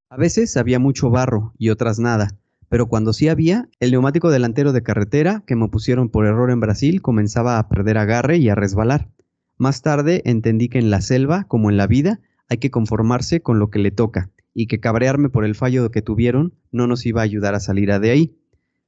A 0.09 0.17
veces 0.17 0.57
había 0.57 0.79
mucho 0.79 1.11
barro 1.11 1.53
y 1.59 1.69
otras 1.69 1.99
nada, 1.99 2.39
pero 2.69 2.87
cuando 2.87 3.13
sí 3.13 3.29
había, 3.29 3.69
el 3.81 3.91
neumático 3.91 4.31
delantero 4.31 4.73
de 4.73 4.83
carretera 4.83 5.45
que 5.47 5.57
me 5.57 5.69
pusieron 5.69 6.09
por 6.09 6.27
error 6.27 6.51
en 6.51 6.61
Brasil 6.61 7.03
comenzaba 7.03 7.59
a 7.59 7.69
perder 7.69 7.99
agarre 7.99 8.39
y 8.39 8.49
a 8.49 8.55
resbalar. 8.55 9.11
Más 9.59 9.83
tarde 9.83 10.23
entendí 10.25 10.69
que 10.69 10.79
en 10.79 10.91
la 10.91 11.03
selva, 11.03 11.45
como 11.45 11.71
en 11.71 11.77
la 11.77 11.87
vida, 11.87 12.21
hay 12.49 12.57
que 12.57 12.71
conformarse 12.71 13.43
con 13.43 13.59
lo 13.59 13.71
que 13.71 13.79
le 13.79 13.91
toca, 13.91 14.31
y 14.55 14.67
que 14.67 14.81
cabrearme 14.81 15.29
por 15.29 15.45
el 15.45 15.55
fallo 15.55 15.91
que 15.91 16.03
tuvieron 16.03 16.55
no 16.71 16.87
nos 16.87 17.05
iba 17.07 17.21
a 17.21 17.25
ayudar 17.25 17.55
a 17.55 17.61
salir 17.61 17.93
de 18.01 18.11
ahí. 18.11 18.37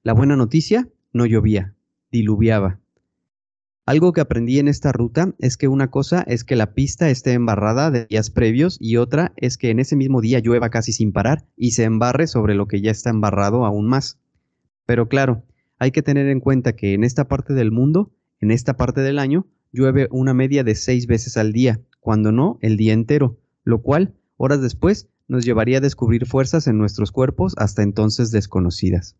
La 0.02 0.14
buena 0.14 0.36
noticia, 0.36 0.88
no 1.12 1.26
llovía, 1.26 1.74
diluviaba. 2.10 2.80
Algo 3.86 4.14
que 4.14 4.22
aprendí 4.22 4.58
en 4.58 4.68
esta 4.68 4.92
ruta 4.92 5.34
es 5.38 5.58
que 5.58 5.68
una 5.68 5.90
cosa 5.90 6.22
es 6.26 6.42
que 6.42 6.56
la 6.56 6.72
pista 6.72 7.10
esté 7.10 7.34
embarrada 7.34 7.90
de 7.90 8.06
días 8.06 8.30
previos 8.30 8.78
y 8.80 8.96
otra 8.96 9.34
es 9.36 9.58
que 9.58 9.68
en 9.68 9.78
ese 9.78 9.94
mismo 9.94 10.22
día 10.22 10.38
llueva 10.38 10.70
casi 10.70 10.92
sin 10.92 11.12
parar 11.12 11.44
y 11.54 11.72
se 11.72 11.84
embarre 11.84 12.26
sobre 12.26 12.54
lo 12.54 12.66
que 12.66 12.80
ya 12.80 12.90
está 12.90 13.10
embarrado 13.10 13.66
aún 13.66 13.86
más. 13.86 14.18
Pero 14.86 15.08
claro, 15.08 15.44
hay 15.78 15.90
que 15.90 16.02
tener 16.02 16.28
en 16.28 16.40
cuenta 16.40 16.76
que 16.76 16.94
en 16.94 17.04
esta 17.04 17.28
parte 17.28 17.52
del 17.52 17.72
mundo, 17.72 18.10
en 18.40 18.52
esta 18.52 18.78
parte 18.78 19.02
del 19.02 19.18
año, 19.18 19.46
llueve 19.70 20.08
una 20.10 20.32
media 20.32 20.64
de 20.64 20.76
seis 20.76 21.06
veces 21.06 21.36
al 21.36 21.52
día, 21.52 21.82
cuando 22.00 22.32
no 22.32 22.58
el 22.62 22.78
día 22.78 22.94
entero, 22.94 23.38
lo 23.64 23.82
cual, 23.82 24.14
horas 24.38 24.62
después, 24.62 25.10
nos 25.28 25.44
llevaría 25.44 25.78
a 25.78 25.82
descubrir 25.82 26.24
fuerzas 26.24 26.68
en 26.68 26.78
nuestros 26.78 27.12
cuerpos 27.12 27.54
hasta 27.58 27.82
entonces 27.82 28.30
desconocidas. 28.30 29.18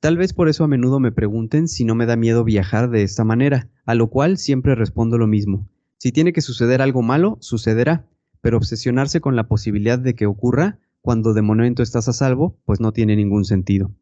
Tal 0.00 0.16
vez 0.16 0.32
por 0.32 0.48
eso 0.48 0.62
a 0.62 0.68
menudo 0.68 1.00
me 1.00 1.10
pregunten 1.10 1.66
si 1.66 1.84
no 1.84 1.96
me 1.96 2.06
da 2.06 2.14
miedo 2.14 2.44
viajar 2.44 2.88
de 2.88 3.02
esta 3.02 3.24
manera, 3.24 3.68
a 3.84 3.96
lo 3.96 4.10
cual 4.10 4.38
siempre 4.38 4.76
respondo 4.76 5.18
lo 5.18 5.26
mismo. 5.26 5.68
Si 5.98 6.12
tiene 6.12 6.32
que 6.32 6.40
suceder 6.40 6.80
algo 6.80 7.02
malo, 7.02 7.36
sucederá, 7.40 8.06
pero 8.40 8.58
obsesionarse 8.58 9.20
con 9.20 9.34
la 9.34 9.48
posibilidad 9.48 9.98
de 9.98 10.14
que 10.14 10.26
ocurra 10.26 10.78
cuando 11.00 11.34
de 11.34 11.42
momento 11.42 11.82
estás 11.82 12.08
a 12.08 12.12
salvo, 12.12 12.60
pues 12.64 12.78
no 12.78 12.92
tiene 12.92 13.16
ningún 13.16 13.44
sentido. 13.44 13.92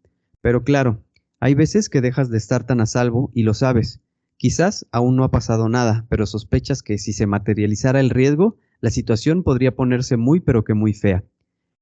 Pero 0.43 0.65
claro, 0.65 1.03
hay 1.41 1.55
veces 1.55 1.89
que 1.89 2.03
dejas 2.03 2.29
de 2.29 2.37
estar 2.37 2.65
tan 2.67 2.83
a 2.83 2.87
salvo 2.87 3.31
y 3.33 3.45
lo 3.45 3.55
sabes. 3.55 4.03
Quizás 4.37 4.87
aún 4.93 5.17
no 5.17 5.25
ha 5.25 5.31
pasado 5.31 5.71
nada, 5.71 6.05
pero 6.11 6.27
sospechas 6.27 6.83
que 6.83 6.99
si 6.99 7.15
se 7.15 7.27
materializara 7.27 8.01
el 8.01 8.11
riesgo, 8.11 8.59
la 8.83 8.91
situación 8.91 9.43
podría 9.43 9.75
ponerse 9.75 10.19
muy 10.19 10.41
pero 10.41 10.63
que 10.63 10.75
muy 10.75 10.93
fea. 10.93 11.25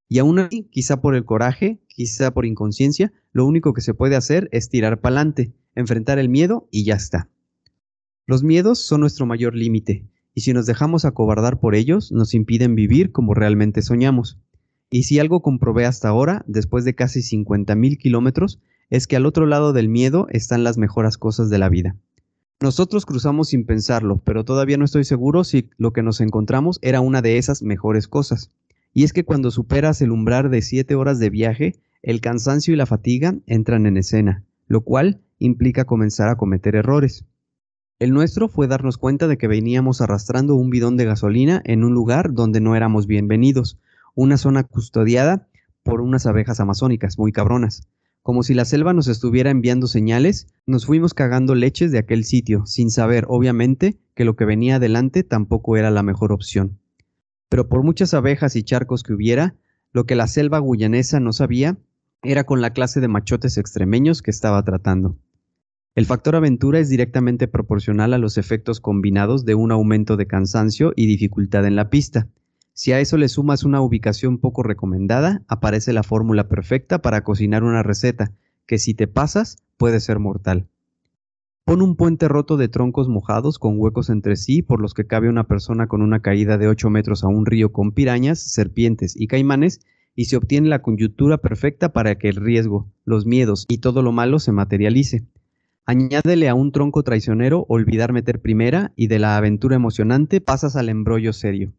Y 0.09 0.19
aún 0.19 0.39
así, 0.39 0.69
quizá 0.71 1.01
por 1.01 1.15
el 1.15 1.25
coraje, 1.25 1.81
quizá 1.89 2.33
por 2.33 2.47
inconsciencia, 2.47 3.13
lo 3.33 3.47
único 3.47 3.73
que 3.73 3.81
se 3.81 3.95
puede 3.95 4.17
hacer 4.17 4.49
es 4.53 4.69
tirar 4.69 5.01
pa'lante, 5.01 5.53
enfrentar 5.75 6.19
el 6.19 6.29
miedo 6.29 6.69
y 6.71 6.85
ya 6.85 6.95
está. 6.95 7.29
Los 8.27 8.43
miedos 8.43 8.79
son 8.79 9.01
nuestro 9.01 9.27
mayor 9.27 9.55
límite, 9.55 10.07
y 10.35 10.43
si 10.43 10.53
nos 10.53 10.67
dejamos 10.67 11.05
acobardar 11.05 11.61
por 11.61 11.75
ellos, 11.75 12.11
nos 12.13 12.35
impiden 12.35 12.75
vivir 12.75 13.13
como 13.13 13.35
realmente 13.35 13.83
soñamos. 13.83 14.39
Y 14.91 15.05
si 15.05 15.19
algo 15.19 15.43
comprobé 15.43 15.87
hasta 15.87 16.09
ahora, 16.09 16.45
después 16.47 16.85
de 16.85 16.95
casi 16.95 17.21
50.000 17.21 17.99
kilómetros, 17.99 18.61
es 18.91 19.07
que 19.07 19.17
al 19.17 19.27
otro 19.27 19.47
lado 19.47 19.73
del 19.73 19.89
miedo 19.89 20.27
están 20.31 20.65
las 20.65 20.79
mejores 20.79 21.19
cosas 21.19 21.51
de 21.51 21.59
la 21.59 21.69
vida. 21.69 21.97
Nosotros 22.61 23.05
cruzamos 23.05 23.49
sin 23.49 23.67
pensarlo, 23.67 24.23
pero 24.25 24.45
todavía 24.45 24.77
no 24.77 24.85
estoy 24.85 25.05
seguro 25.05 25.45
si 25.45 25.69
lo 25.77 25.93
que 25.93 26.03
nos 26.03 26.21
encontramos 26.21 26.79
era 26.83 27.01
una 27.01 27.21
de 27.21 27.39
esas 27.39 27.63
mejores 27.63 28.09
cosas. 28.09 28.51
Y 28.95 29.03
es 29.03 29.13
que 29.13 29.25
cuando 29.25 29.51
superas 29.51 30.01
el 30.03 30.13
umbral 30.13 30.51
de 30.53 30.63
siete 30.63 30.95
horas 30.95 31.19
de 31.19 31.29
viaje, 31.29 31.75
el 32.01 32.21
cansancio 32.21 32.73
y 32.73 32.77
la 32.77 32.87
fatiga 32.87 33.35
entran 33.47 33.87
en 33.87 33.97
escena, 33.97 34.45
lo 34.69 34.83
cual 34.83 35.21
implica 35.41 35.85
comenzar 35.85 36.29
a 36.29 36.37
cometer 36.37 36.77
errores. 36.77 37.27
El 37.99 38.13
nuestro 38.13 38.49
fue 38.49 38.69
darnos 38.69 38.97
cuenta 38.97 39.27
de 39.27 39.37
que 39.37 39.49
veníamos 39.49 40.01
arrastrando 40.01 40.55
un 40.55 40.71
bidón 40.71 40.97
de 40.97 41.07
gasolina 41.07 41.61
en 41.65 41.83
un 41.83 41.93
lugar 41.93 42.35
donde 42.35 42.61
no 42.61 42.77
éramos 42.77 43.09
bienvenidos, 43.09 43.81
una 44.15 44.37
zona 44.37 44.63
custodiada 44.63 45.49
por 45.83 46.01
unas 46.01 46.27
abejas 46.27 46.61
amazónicas 46.61 47.19
muy 47.19 47.33
cabronas. 47.33 47.89
Como 48.23 48.45
si 48.45 48.55
la 48.55 48.65
selva 48.65 48.93
nos 48.93 49.09
estuviera 49.09 49.51
enviando 49.51 49.89
señales, 49.89 50.47
nos 50.67 50.87
fuimos 50.87 51.15
cagando 51.15 51.57
leches 51.57 51.91
de 51.91 51.99
aquel 51.99 52.25
sitio, 52.25 52.65
sin 52.65 52.91
saber, 52.91 53.27
obviamente, 53.29 53.99
que 54.15 54.25
lo 54.25 54.37
que 54.37 54.45
venía 54.45 54.77
adelante 54.77 55.25
tampoco 55.25 55.77
era 55.77 55.91
la 55.91 56.05
mejor 56.05 56.33
opción. 56.33 56.79
Pero 57.55 57.69
por 57.69 57.85
muchas 57.85 58.15
abejas 58.15 58.57
y 58.57 58.65
charcos 58.65 59.05
que 59.05 59.13
hubiera, 59.13 59.55
lo 59.93 60.07
que 60.07 60.17
la 60.17 60.27
selva 60.27 60.59
guyanesa 60.59 61.21
no 61.21 61.33
sabía 61.33 61.79
era 62.25 62.43
con 62.43 62.61
la 62.61 62.73
clase 62.73 63.01
de 63.01 63.07
machotes 63.07 63.59
extremeños 63.59 64.23
que 64.23 64.33
estaba 64.33 64.61
tratando. 64.65 65.19
El 65.95 66.05
factor 66.05 66.35
aventura 66.35 66.81
es 66.81 66.89
directamente 66.89 67.47
proporcional 67.47 68.13
a 68.13 68.19
los 68.19 68.39
efectos 68.39 68.81
combinados 68.81 69.45
de 69.45 69.55
un 69.55 69.71
aumento 69.71 70.17
de 70.17 70.27
cansancio 70.27 70.93
y 70.97 71.07
dificultad 71.07 71.65
en 71.65 71.77
la 71.77 71.91
pista, 71.91 72.27
si 72.73 72.91
a 72.91 72.99
eso 72.99 73.19
le 73.19 73.29
sumas 73.29 73.63
una 73.63 73.81
ubicación 73.81 74.39
poco 74.39 74.65
recomendada, 74.65 75.45
aparece 75.47 75.93
la 75.93 76.03
fórmula 76.03 76.49
perfecta 76.49 77.03
para 77.03 77.23
cocinar 77.23 77.63
una 77.63 77.85
receta 77.85 78.33
que 78.67 78.81
si 78.81 78.95
te 78.95 79.07
pasas 79.07 79.59
puede 79.77 80.01
ser 80.01 80.19
mortal. 80.19 80.67
Pon 81.67 81.81
un 81.81 81.97
puente 81.97 82.29
roto 82.29 82.59
de 82.59 82.69
troncos 82.69 83.09
mojados 83.09 83.59
con 83.59 83.81
huecos 83.81 84.11
entre 84.11 84.37
sí 84.37 84.61
por 84.61 84.83
los 84.83 84.93
que 84.93 85.07
cabe 85.07 85.31
una 85.31 85.45
persona 85.49 85.87
con 85.87 86.03
una 86.03 86.21
caída 86.21 86.59
de 86.59 86.69
8 86.69 86.91
metros 86.91 87.25
a 87.25 87.29
un 87.29 87.47
río 87.47 87.73
con 87.73 87.93
pirañas, 87.93 88.39
serpientes 88.39 89.19
y 89.19 89.29
caimanes 89.29 89.81
y 90.15 90.27
se 90.27 90.37
obtiene 90.37 90.69
la 90.69 90.83
coyuntura 90.83 91.39
perfecta 91.39 91.95
para 91.95 92.19
que 92.19 92.29
el 92.29 92.37
riesgo, 92.37 92.93
los 93.07 93.25
miedos 93.25 93.65
y 93.67 93.79
todo 93.79 94.03
lo 94.03 94.13
malo 94.13 94.41
se 94.41 94.53
materialice. 94.53 95.27
Añádele 95.87 96.51
a 96.51 96.55
un 96.55 96.71
tronco 96.71 97.03
traicionero 97.03 97.65
olvidar 97.71 98.13
meter 98.13 98.43
primera 98.43 98.93
y 98.95 99.07
de 99.07 99.19
la 99.19 99.39
aventura 99.39 99.77
emocionante 99.77 100.43
pasas 100.43 100.77
al 100.77 100.91
embrollo 100.91 101.33
serio. 101.33 101.73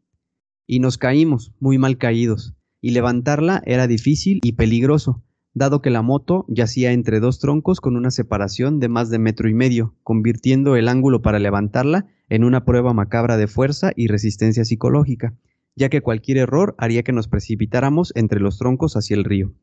Y 0.66 0.80
nos 0.80 0.98
caímos, 0.98 1.54
muy 1.60 1.78
mal 1.78 2.00
caídos, 2.00 2.56
y 2.82 2.90
levantarla 2.90 3.62
era 3.68 3.86
difícil 3.86 4.40
y 4.44 4.54
peligroso, 4.54 5.22
dado 5.56 5.82
que 5.82 5.90
la 5.90 6.02
moto 6.02 6.46
yacía 6.50 6.92
entre 6.92 7.22
dos 7.22 7.40
troncos 7.40 7.80
con 7.80 7.96
una 7.96 8.12
separación 8.12 8.80
de 8.80 8.90
más 8.90 9.10
de 9.10 9.20
metro 9.20 9.50
y 9.50 9.54
medio, 9.54 9.96
convirtiendo 10.04 10.76
el 10.76 10.90
ángulo 10.90 11.22
para 11.22 11.40
levantarla 11.40 12.06
en 12.30 12.44
una 12.44 12.66
prueba 12.66 12.94
macabra 12.94 13.38
de 13.38 13.48
fuerza 13.48 13.92
y 13.96 14.08
resistencia 14.08 14.66
psicológica, 14.66 15.34
ya 15.76 15.88
que 15.88 16.02
cualquier 16.02 16.38
error 16.38 16.76
haría 16.78 17.04
que 17.04 17.14
nos 17.14 17.30
precipitáramos 17.30 18.12
entre 18.16 18.42
los 18.42 18.58
troncos 18.58 18.98
hacia 18.98 19.16
el 19.16 19.24
río. 19.24 19.54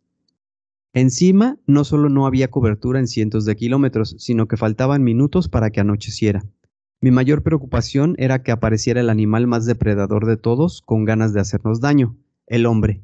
Encima, 0.94 1.58
no 1.66 1.84
solo 1.84 2.08
no 2.08 2.26
había 2.26 2.50
cobertura 2.50 2.98
en 2.98 3.06
cientos 3.06 3.44
de 3.44 3.54
kilómetros, 3.54 4.16
sino 4.18 4.48
que 4.48 4.56
faltaban 4.56 5.04
minutos 5.04 5.48
para 5.48 5.70
que 5.70 5.80
anocheciera. 5.80 6.42
Mi 7.02 7.10
mayor 7.10 7.42
preocupación 7.42 8.14
era 8.16 8.42
que 8.42 8.52
apareciera 8.52 9.00
el 9.00 9.10
animal 9.10 9.46
más 9.46 9.66
depredador 9.66 10.24
de 10.24 10.38
todos, 10.38 10.80
con 10.82 11.04
ganas 11.04 11.34
de 11.34 11.40
hacernos 11.40 11.80
daño, 11.80 12.16
el 12.46 12.64
hombre. 12.64 13.02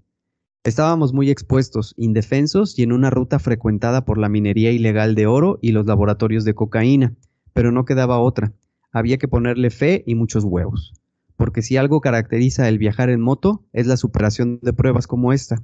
Estábamos 0.68 1.14
muy 1.14 1.30
expuestos, 1.30 1.94
indefensos 1.96 2.78
y 2.78 2.82
en 2.82 2.92
una 2.92 3.08
ruta 3.08 3.38
frecuentada 3.38 4.04
por 4.04 4.18
la 4.18 4.28
minería 4.28 4.70
ilegal 4.70 5.14
de 5.14 5.26
oro 5.26 5.58
y 5.62 5.72
los 5.72 5.86
laboratorios 5.86 6.44
de 6.44 6.52
cocaína, 6.52 7.14
pero 7.54 7.72
no 7.72 7.86
quedaba 7.86 8.18
otra. 8.18 8.52
Había 8.92 9.16
que 9.16 9.28
ponerle 9.28 9.70
fe 9.70 10.04
y 10.06 10.14
muchos 10.14 10.44
huevos. 10.44 10.92
Porque 11.38 11.62
si 11.62 11.78
algo 11.78 12.02
caracteriza 12.02 12.68
el 12.68 12.76
viajar 12.76 13.08
en 13.08 13.22
moto 13.22 13.64
es 13.72 13.86
la 13.86 13.96
superación 13.96 14.58
de 14.60 14.74
pruebas 14.74 15.06
como 15.06 15.32
esta. 15.32 15.56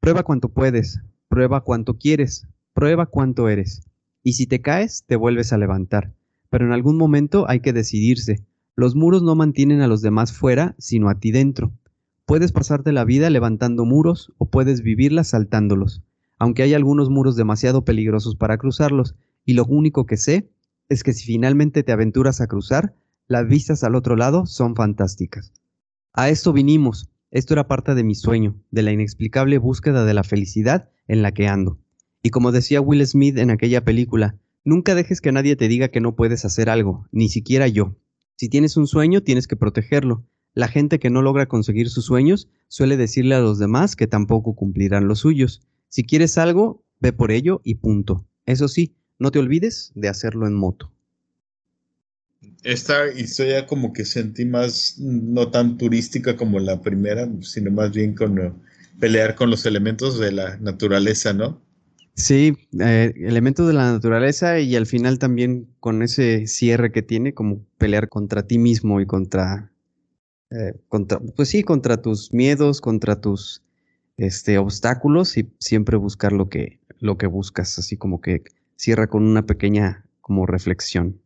Prueba 0.00 0.22
cuanto 0.22 0.48
puedes, 0.48 1.02
Prueba 1.28 1.60
cuánto 1.60 1.98
quieres, 1.98 2.48
prueba 2.72 3.04
cuánto 3.04 3.50
eres. 3.50 3.82
Y 4.22 4.32
si 4.32 4.46
te 4.46 4.62
caes, 4.62 5.04
te 5.06 5.16
vuelves 5.16 5.52
a 5.52 5.58
levantar. 5.58 6.14
Pero 6.48 6.64
en 6.64 6.72
algún 6.72 6.96
momento 6.96 7.44
hay 7.50 7.60
que 7.60 7.74
decidirse. 7.74 8.46
Los 8.76 8.94
muros 8.94 9.22
no 9.22 9.34
mantienen 9.34 9.82
a 9.82 9.88
los 9.88 10.00
demás 10.00 10.32
fuera, 10.32 10.74
sino 10.78 11.10
a 11.10 11.20
ti 11.20 11.32
dentro. 11.32 11.70
Puedes 12.26 12.50
pasarte 12.50 12.90
la 12.90 13.04
vida 13.04 13.30
levantando 13.30 13.84
muros 13.84 14.32
o 14.36 14.50
puedes 14.50 14.82
vivirla 14.82 15.22
saltándolos, 15.22 16.02
aunque 16.40 16.64
hay 16.64 16.74
algunos 16.74 17.08
muros 17.08 17.36
demasiado 17.36 17.84
peligrosos 17.84 18.34
para 18.34 18.58
cruzarlos, 18.58 19.14
y 19.44 19.54
lo 19.54 19.64
único 19.64 20.06
que 20.06 20.16
sé 20.16 20.50
es 20.88 21.04
que 21.04 21.12
si 21.12 21.24
finalmente 21.24 21.84
te 21.84 21.92
aventuras 21.92 22.40
a 22.40 22.48
cruzar, 22.48 22.96
las 23.28 23.46
vistas 23.46 23.84
al 23.84 23.94
otro 23.94 24.16
lado 24.16 24.44
son 24.44 24.74
fantásticas. 24.74 25.52
A 26.12 26.28
esto 26.28 26.52
vinimos, 26.52 27.10
esto 27.30 27.54
era 27.54 27.68
parte 27.68 27.94
de 27.94 28.02
mi 28.02 28.16
sueño, 28.16 28.60
de 28.72 28.82
la 28.82 28.90
inexplicable 28.90 29.58
búsqueda 29.58 30.04
de 30.04 30.14
la 30.14 30.24
felicidad 30.24 30.90
en 31.06 31.22
la 31.22 31.32
que 31.32 31.46
ando. 31.46 31.78
Y 32.24 32.30
como 32.30 32.50
decía 32.50 32.80
Will 32.80 33.06
Smith 33.06 33.38
en 33.38 33.50
aquella 33.50 33.84
película, 33.84 34.36
nunca 34.64 34.96
dejes 34.96 35.20
que 35.20 35.30
nadie 35.30 35.54
te 35.54 35.68
diga 35.68 35.88
que 35.88 36.00
no 36.00 36.16
puedes 36.16 36.44
hacer 36.44 36.70
algo, 36.70 37.06
ni 37.12 37.28
siquiera 37.28 37.68
yo. 37.68 37.94
Si 38.34 38.48
tienes 38.48 38.76
un 38.76 38.88
sueño, 38.88 39.22
tienes 39.22 39.46
que 39.46 39.54
protegerlo. 39.54 40.24
La 40.56 40.68
gente 40.68 40.98
que 40.98 41.10
no 41.10 41.20
logra 41.20 41.44
conseguir 41.44 41.90
sus 41.90 42.06
sueños 42.06 42.48
suele 42.68 42.96
decirle 42.96 43.34
a 43.34 43.40
los 43.40 43.58
demás 43.58 43.94
que 43.94 44.06
tampoco 44.06 44.56
cumplirán 44.56 45.06
los 45.06 45.18
suyos. 45.18 45.60
Si 45.90 46.02
quieres 46.02 46.38
algo, 46.38 46.82
ve 46.98 47.12
por 47.12 47.30
ello 47.30 47.60
y 47.62 47.74
punto. 47.74 48.26
Eso 48.46 48.66
sí, 48.66 48.96
no 49.18 49.30
te 49.30 49.38
olvides 49.38 49.92
de 49.94 50.08
hacerlo 50.08 50.46
en 50.46 50.54
moto. 50.54 50.90
Esta 52.62 53.12
historia 53.12 53.66
como 53.66 53.92
que 53.92 54.06
sentí 54.06 54.46
más 54.46 54.98
no 54.98 55.50
tan 55.50 55.76
turística 55.76 56.38
como 56.38 56.58
la 56.58 56.80
primera, 56.80 57.28
sino 57.42 57.70
más 57.70 57.92
bien 57.92 58.14
con 58.14 58.58
pelear 58.98 59.34
con 59.34 59.50
los 59.50 59.66
elementos 59.66 60.18
de 60.18 60.32
la 60.32 60.56
naturaleza, 60.56 61.34
¿no? 61.34 61.60
Sí, 62.14 62.56
eh, 62.80 63.12
elementos 63.14 63.66
de 63.66 63.74
la 63.74 63.92
naturaleza 63.92 64.58
y 64.58 64.74
al 64.74 64.86
final 64.86 65.18
también 65.18 65.68
con 65.80 66.02
ese 66.02 66.46
cierre 66.46 66.92
que 66.92 67.02
tiene, 67.02 67.34
como 67.34 67.62
pelear 67.76 68.08
contra 68.08 68.46
ti 68.46 68.56
mismo 68.56 69.02
y 69.02 69.06
contra, 69.06 69.70
eh, 70.50 70.74
contra 70.88 71.18
pues 71.18 71.48
sí, 71.48 71.62
contra 71.62 72.00
tus 72.00 72.32
miedos, 72.32 72.80
contra 72.80 73.20
tus 73.20 73.62
este, 74.16 74.58
obstáculos 74.58 75.36
y 75.36 75.50
siempre 75.58 75.96
buscar 75.96 76.32
lo 76.32 76.48
que, 76.48 76.80
lo 77.00 77.18
que 77.18 77.26
buscas, 77.26 77.78
así 77.78 77.96
como 77.96 78.20
que 78.20 78.42
cierra 78.76 79.08
con 79.08 79.24
una 79.24 79.44
pequeña 79.44 80.04
como 80.20 80.46
reflexión. 80.46 81.20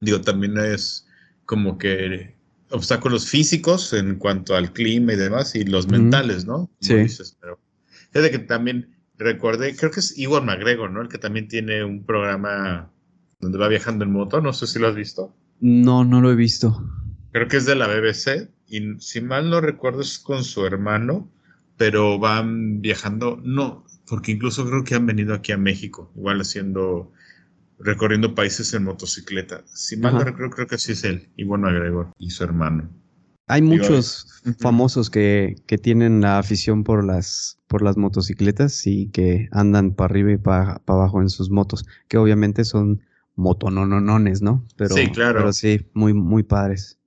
Digo, 0.00 0.20
también 0.20 0.56
es 0.58 1.06
como 1.46 1.78
que 1.78 2.34
obstáculos 2.70 3.28
físicos 3.28 3.92
en 3.92 4.16
cuanto 4.16 4.56
al 4.56 4.72
clima 4.72 5.12
y 5.12 5.16
demás, 5.16 5.54
y 5.54 5.64
los 5.64 5.88
mentales, 5.88 6.44
¿no? 6.44 6.70
sí. 6.80 6.94
pero 7.40 7.58
es 8.12 8.30
que 8.30 8.38
también 8.38 8.94
recordé, 9.18 9.76
creo 9.76 9.90
que 9.90 10.00
es 10.00 10.16
Iwan 10.18 10.46
McGregor, 10.46 10.90
¿no? 10.90 11.02
El 11.02 11.08
que 11.08 11.18
también 11.18 11.48
tiene 11.48 11.84
un 11.84 12.04
programa 12.04 12.90
donde 13.40 13.58
va 13.58 13.68
viajando 13.68 14.04
en 14.04 14.12
moto, 14.12 14.40
no 14.40 14.52
sé 14.52 14.66
si 14.66 14.78
lo 14.78 14.88
has 14.88 14.94
visto. 14.94 15.34
No, 15.60 16.04
no 16.04 16.20
lo 16.20 16.30
he 16.30 16.34
visto. 16.34 16.82
Creo 17.34 17.48
que 17.48 17.56
es 17.56 17.66
de 17.66 17.74
la 17.74 17.88
BBC, 17.88 18.48
y 18.68 18.94
si 19.00 19.20
mal 19.20 19.50
no 19.50 19.60
recuerdo 19.60 20.02
es 20.02 20.20
con 20.20 20.44
su 20.44 20.64
hermano, 20.66 21.28
pero 21.76 22.16
van 22.20 22.80
viajando, 22.80 23.40
no, 23.42 23.84
porque 24.06 24.30
incluso 24.30 24.64
creo 24.64 24.84
que 24.84 24.94
han 24.94 25.04
venido 25.04 25.34
aquí 25.34 25.50
a 25.50 25.58
México, 25.58 26.12
igual 26.14 26.40
haciendo 26.40 27.10
recorriendo 27.80 28.36
países 28.36 28.72
en 28.72 28.84
motocicleta. 28.84 29.64
Si 29.66 29.96
mal 29.96 30.14
no 30.14 30.20
recuerdo, 30.20 30.50
creo 30.50 30.68
que 30.68 30.78
sí 30.78 30.92
es 30.92 31.02
él, 31.02 31.28
y 31.34 31.42
bueno, 31.42 31.66
Gregor 31.72 32.12
y 32.20 32.30
su 32.30 32.44
hermano. 32.44 32.88
Hay 33.48 33.62
muchos 33.62 34.40
famosos 34.60 35.10
que, 35.10 35.56
que, 35.66 35.76
tienen 35.76 36.20
la 36.20 36.38
afición 36.38 36.84
por 36.84 37.04
las, 37.04 37.58
por 37.66 37.82
las 37.82 37.96
motocicletas 37.96 38.86
y 38.86 39.08
que 39.08 39.48
andan 39.50 39.90
para 39.90 40.12
arriba 40.12 40.30
y 40.30 40.38
para 40.38 40.80
abajo 40.86 41.20
en 41.20 41.30
sus 41.30 41.50
motos, 41.50 41.84
que 42.06 42.16
obviamente 42.16 42.64
son 42.64 43.02
motononones, 43.34 44.40
¿no? 44.40 44.64
Pero, 44.76 44.94
sí, 44.94 45.08
claro. 45.10 45.40
Pero 45.40 45.52
sí, 45.52 45.84
muy, 45.94 46.14
muy 46.14 46.44
padres. 46.44 47.00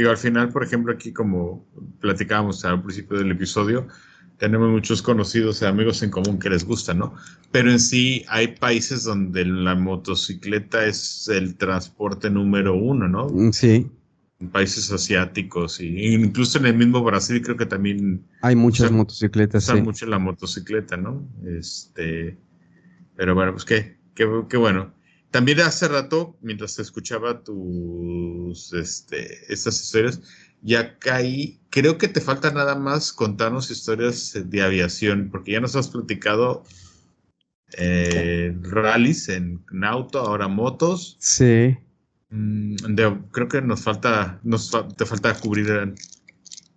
Digo, 0.00 0.08
al 0.08 0.16
final, 0.16 0.48
por 0.48 0.64
ejemplo, 0.64 0.94
aquí 0.94 1.12
como 1.12 1.66
platicábamos 2.00 2.64
al 2.64 2.82
principio 2.82 3.18
del 3.18 3.32
episodio, 3.32 3.86
tenemos 4.38 4.70
muchos 4.70 5.02
conocidos 5.02 5.60
y 5.60 5.66
amigos 5.66 6.02
en 6.02 6.10
común 6.10 6.38
que 6.38 6.48
les 6.48 6.64
gusta, 6.64 6.94
¿no? 6.94 7.14
Pero 7.52 7.70
en 7.70 7.78
sí 7.78 8.24
hay 8.30 8.56
países 8.56 9.04
donde 9.04 9.44
la 9.44 9.74
motocicleta 9.74 10.86
es 10.86 11.28
el 11.28 11.54
transporte 11.56 12.30
número 12.30 12.74
uno, 12.74 13.08
¿no? 13.08 13.28
Mm, 13.28 13.52
sí. 13.52 13.90
En 14.40 14.48
países 14.48 14.90
asiáticos 14.90 15.82
y 15.82 16.14
incluso 16.14 16.56
en 16.56 16.64
el 16.64 16.78
mismo 16.78 17.04
Brasil 17.04 17.42
creo 17.42 17.58
que 17.58 17.66
también 17.66 18.24
hay 18.40 18.56
muchas 18.56 18.90
motocicletas. 18.90 19.64
Usan 19.64 19.84
mucho 19.84 20.06
la 20.06 20.18
motocicleta, 20.18 20.96
¿no? 20.96 21.28
Este, 21.44 22.38
pero 23.16 23.34
bueno, 23.34 23.52
pues 23.52 23.66
qué, 23.66 23.98
qué, 24.14 24.26
qué 24.48 24.56
bueno. 24.56 24.94
También 25.30 25.60
hace 25.60 25.86
rato, 25.86 26.36
mientras 26.40 26.78
escuchaba 26.78 27.42
tus, 27.42 28.72
este, 28.72 29.52
estas 29.52 29.80
historias, 29.80 30.20
ya 30.62 30.98
caí. 30.98 31.60
Creo 31.70 31.98
que 31.98 32.08
te 32.08 32.20
falta 32.20 32.50
nada 32.50 32.74
más 32.74 33.12
contarnos 33.12 33.70
historias 33.70 34.36
de 34.44 34.62
aviación, 34.62 35.28
porque 35.30 35.52
ya 35.52 35.60
nos 35.60 35.76
has 35.76 35.88
platicado 35.88 36.64
eh, 37.78 38.56
rallies 38.62 39.28
en, 39.28 39.62
auto, 39.84 40.18
ahora 40.18 40.48
motos. 40.48 41.16
Sí. 41.20 41.76
Mm, 42.30 42.74
creo 43.30 43.48
que 43.48 43.62
nos 43.62 43.82
falta, 43.82 44.40
nos 44.42 44.70
te 44.96 45.06
falta 45.06 45.32
cubrir 45.34 45.94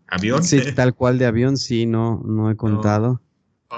avión. 0.07 0.43
Sí, 0.43 0.61
tal 0.75 0.93
cual 0.93 1.17
de 1.17 1.25
avión, 1.25 1.57
sí, 1.57 1.87
no, 1.87 2.21
no 2.23 2.51
he 2.51 2.55
contado. 2.55 3.19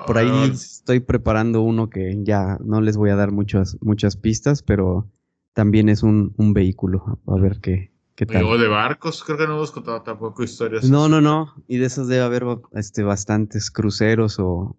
Por 0.06 0.18
ahí 0.18 0.30
ah, 0.32 0.46
estoy 0.46 1.00
preparando 1.00 1.62
uno 1.62 1.90
que 1.90 2.18
ya 2.24 2.58
no 2.64 2.82
les 2.82 2.98
voy 2.98 3.10
a 3.10 3.16
dar 3.16 3.32
muchas, 3.32 3.78
muchas 3.82 4.18
pistas, 4.18 4.62
pero 4.62 5.10
también 5.54 5.90
es 5.90 6.04
un, 6.04 6.34
un 6.38 6.54
vehículo. 6.54 7.20
A 7.28 7.36
ver 7.36 7.60
qué, 7.62 7.92
¿Qué 8.16 8.26
tal? 8.26 8.46
O 8.46 8.58
de 8.58 8.70
barcos, 8.70 9.24
creo 9.26 9.38
que 9.38 9.46
no 9.46 9.56
hemos 9.56 9.72
contado 9.72 10.02
tampoco 10.02 10.42
historias. 10.42 10.90
No, 10.90 11.10
no, 11.10 11.20
no. 11.20 11.54
Y 11.68 11.78
de 11.78 11.88
esos 11.88 12.08
debe 12.08 12.24
haber 12.24 12.46
este, 12.72 13.04
bastantes 13.04 13.70
cruceros 13.70 14.38
o, 14.40 14.78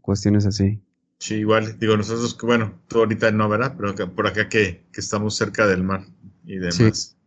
cuestiones 0.00 0.46
así. 0.46 0.80
Sí, 1.18 1.34
igual. 1.36 1.78
Digo, 1.78 1.98
nosotros 1.98 2.34
que, 2.34 2.46
bueno, 2.46 2.72
tú 2.88 3.00
ahorita 3.00 3.30
no, 3.32 3.50
¿verdad? 3.50 3.74
Pero 3.76 4.14
por 4.14 4.26
acá 4.26 4.48
que, 4.48 4.86
estamos 4.94 5.36
cerca 5.36 5.66
del 5.66 5.82
mar 5.82 6.06
y 6.46 6.56
demás. 6.56 7.18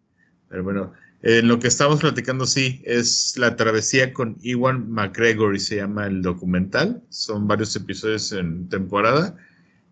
Pero 0.50 0.64
bueno, 0.64 0.92
en 1.24 1.48
lo 1.48 1.58
que 1.58 1.70
estamos 1.70 2.02
platicando, 2.02 2.46
sí, 2.46 2.82
es 2.84 3.36
la 3.38 3.56
travesía 3.56 4.14
con 4.14 4.38
Iwan 4.42 4.92
McGregor 4.92 5.56
y 5.56 5.60
se 5.60 5.78
llama 5.78 6.06
el 6.06 6.22
documental. 6.22 7.02
Son 7.08 7.48
varios 7.48 7.74
episodios 7.78 8.34
en 8.34 8.68
temporada 8.68 9.36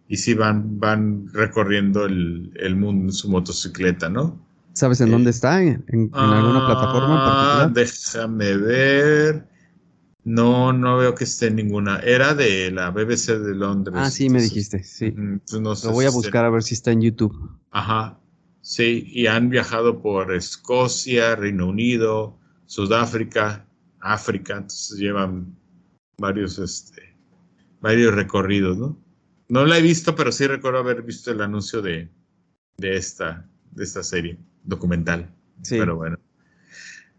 y 0.09 0.17
sí 0.17 0.33
van, 0.33 0.77
van 0.77 1.29
recorriendo 1.31 2.05
el, 2.05 2.51
el 2.55 2.75
mundo 2.75 3.05
en 3.05 3.11
su 3.13 3.29
motocicleta, 3.29 4.09
¿no? 4.09 4.45
¿Sabes 4.73 4.99
en 4.99 5.07
eh, 5.07 5.11
dónde 5.11 5.29
está? 5.29 5.61
¿En, 5.63 5.81
alguna 6.13 6.65
plataforma 6.65 7.63
en? 7.65 7.73
Déjame 7.73 8.57
ver. 8.57 9.47
No, 10.23 10.71
no 10.73 10.97
veo 10.97 11.15
que 11.15 11.23
esté 11.23 11.47
en 11.47 11.55
ninguna. 11.55 11.99
Era 11.99 12.35
de 12.35 12.71
la 12.71 12.91
BBC 12.91 13.39
de 13.39 13.55
Londres. 13.55 13.95
Ah, 13.97 14.11
sí, 14.11 14.29
me 14.29 14.41
dijiste, 14.41 14.83
sí. 14.83 15.15
Lo 15.51 15.91
voy 15.91 16.05
a 16.05 16.11
buscar 16.11 16.45
a 16.45 16.49
ver 16.49 16.61
si 16.61 16.73
está 16.73 16.91
en 16.91 17.01
YouTube. 17.01 17.33
Ajá. 17.71 18.20
Sí, 18.71 19.03
y 19.05 19.27
han 19.27 19.49
viajado 19.49 20.01
por 20.01 20.33
Escocia, 20.33 21.35
Reino 21.35 21.67
Unido, 21.67 22.39
Sudáfrica, 22.67 23.67
África, 23.99 24.53
entonces 24.53 24.97
llevan 24.97 25.57
varios, 26.17 26.57
este, 26.57 27.17
varios 27.81 28.15
recorridos, 28.15 28.77
¿no? 28.77 28.97
No 29.49 29.65
la 29.65 29.77
he 29.77 29.81
visto, 29.81 30.15
pero 30.15 30.31
sí 30.31 30.47
recuerdo 30.47 30.79
haber 30.79 31.01
visto 31.01 31.33
el 31.33 31.41
anuncio 31.41 31.81
de, 31.81 32.09
de, 32.77 32.95
esta, 32.95 33.45
de 33.71 33.83
esta 33.83 34.03
serie 34.03 34.37
documental. 34.63 35.35
Sí. 35.63 35.77
Pero 35.77 35.97
bueno. 35.97 36.17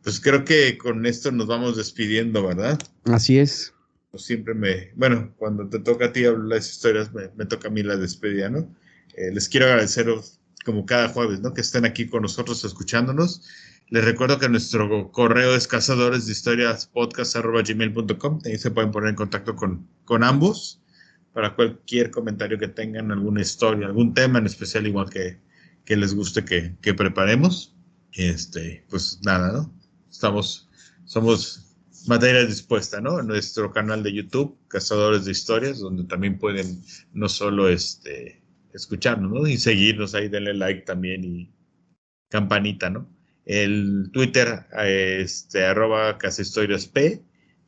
Pues 0.03 0.21
creo 0.21 0.47
que 0.47 0.79
con 0.79 1.05
esto 1.05 1.33
nos 1.33 1.49
vamos 1.49 1.77
despidiendo, 1.77 2.47
¿verdad? 2.47 2.79
Así 3.05 3.39
es. 3.39 3.75
Siempre 4.15 4.55
me, 4.55 4.91
bueno, 4.95 5.35
cuando 5.37 5.69
te 5.69 5.81
toca 5.81 6.07
a 6.07 6.13
ti 6.15 6.25
hablar 6.25 6.47
las 6.47 6.71
historias, 6.71 7.13
me, 7.13 7.29
me 7.37 7.45
toca 7.45 7.69
a 7.69 7.71
mí 7.71 7.83
la 7.83 7.99
despedida, 7.99 8.49
¿no? 8.49 8.75
Eh, 9.15 9.31
les 9.35 9.51
quiero 9.51 9.67
agradecer 9.67 10.09
como 10.65 10.87
cada 10.87 11.09
jueves, 11.09 11.41
¿no? 11.41 11.53
Que 11.55 11.61
estén 11.61 11.85
aquí 11.85 12.07
con 12.07 12.23
nosotros 12.23 12.65
escuchándonos. 12.65 13.43
Les 13.89 14.05
recuerdo 14.05 14.39
que 14.39 14.49
nuestro 14.49 15.11
correo 15.13 15.55
es 15.55 15.67
cazadores 15.67 16.27
de 16.27 16.33
historias. 16.33 16.91
Ahí 18.45 18.59
se 18.59 18.71
pueden 18.71 18.91
poner 18.91 19.11
en 19.11 19.17
contacto 19.17 19.55
con, 19.55 19.89
con 20.05 20.25
ambos 20.25 20.81
para 21.33 21.55
cualquier 21.55 22.11
comentario 22.11 22.59
que 22.59 22.69
tengan, 22.69 23.11
alguna 23.11 23.41
historia, 23.41 23.87
algún 23.87 24.15
tema 24.15 24.39
en 24.39 24.47
especial, 24.47 24.87
igual 24.87 25.11
que, 25.11 25.41
que 25.85 25.97
les 25.97 26.15
guste 26.15 26.45
que, 26.45 26.77
que 26.81 26.95
preparemos. 26.95 27.75
Este, 28.13 28.85
pues 28.91 29.21
nada, 29.23 29.53
¿no? 29.53 29.73
Estamos, 30.11 30.69
somos 31.05 31.77
materia 32.07 32.45
dispuesta, 32.45 33.01
¿no? 33.01 33.21
En 33.21 33.27
nuestro 33.27 33.73
canal 33.73 34.03
de 34.03 34.13
YouTube, 34.13 34.59
Cazadores 34.69 35.25
de 35.25 35.33
Historias, 35.33 35.79
donde 35.79 36.05
también 36.05 36.39
pueden 36.39 36.83
no 37.13 37.29
solo 37.29 37.69
este, 37.69 38.42
escucharnos, 38.73 39.31
¿no? 39.31 39.47
Y 39.47 39.57
seguirnos 39.59 40.15
ahí, 40.15 40.29
denle 40.29 40.55
like 40.55 40.83
también 40.83 41.25
y 41.25 41.51
campanita, 42.31 42.91
¿no? 42.91 43.09
El 43.45 44.11
Twitter, 44.13 44.67
este, 44.85 45.65
arroba 45.65 46.17
P, 46.19 47.23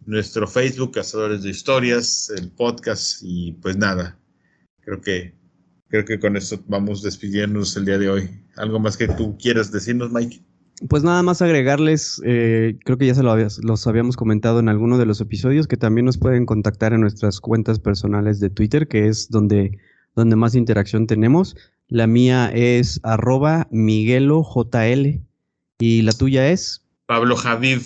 nuestro 0.06 0.46
Facebook, 0.46 0.92
Cazadores 0.92 1.42
de 1.42 1.50
Historias, 1.50 2.30
el 2.36 2.50
podcast 2.50 3.20
y 3.22 3.52
pues 3.60 3.76
nada, 3.76 4.18
creo 4.82 5.00
que, 5.00 5.34
creo 5.88 6.04
que 6.04 6.18
con 6.18 6.36
eso 6.36 6.62
vamos 6.68 7.02
despidiéndonos 7.02 7.76
el 7.76 7.84
día 7.86 7.98
de 7.98 8.08
hoy. 8.08 8.30
¿Algo 8.56 8.78
más 8.78 8.96
que 8.96 9.08
tú 9.08 9.36
quieras 9.36 9.72
decirnos, 9.72 10.12
Mike? 10.12 10.42
Pues 10.88 11.02
nada 11.02 11.22
más 11.22 11.40
agregarles, 11.40 12.20
eh, 12.24 12.76
creo 12.84 12.98
que 12.98 13.06
ya 13.06 13.14
se 13.14 13.22
lo 13.22 13.30
habías- 13.30 13.62
los 13.62 13.86
habíamos 13.86 14.16
comentado 14.16 14.60
en 14.60 14.68
alguno 14.68 14.98
de 14.98 15.06
los 15.06 15.20
episodios, 15.20 15.66
que 15.66 15.76
también 15.76 16.04
nos 16.04 16.18
pueden 16.18 16.46
contactar 16.46 16.92
en 16.92 17.00
nuestras 17.00 17.40
cuentas 17.40 17.78
personales 17.78 18.40
de 18.40 18.50
Twitter, 18.50 18.88
que 18.88 19.08
es 19.08 19.28
donde, 19.28 19.78
donde 20.14 20.36
más 20.36 20.54
interacción 20.54 21.06
tenemos. 21.06 21.56
La 21.88 22.06
mía 22.06 22.50
es 22.54 23.00
arroba 23.02 23.68
miguelojl 23.70 25.20
y 25.78 26.02
la 26.02 26.12
tuya 26.12 26.50
es... 26.50 26.82
Pablo 27.06 27.36
Javiv, 27.36 27.82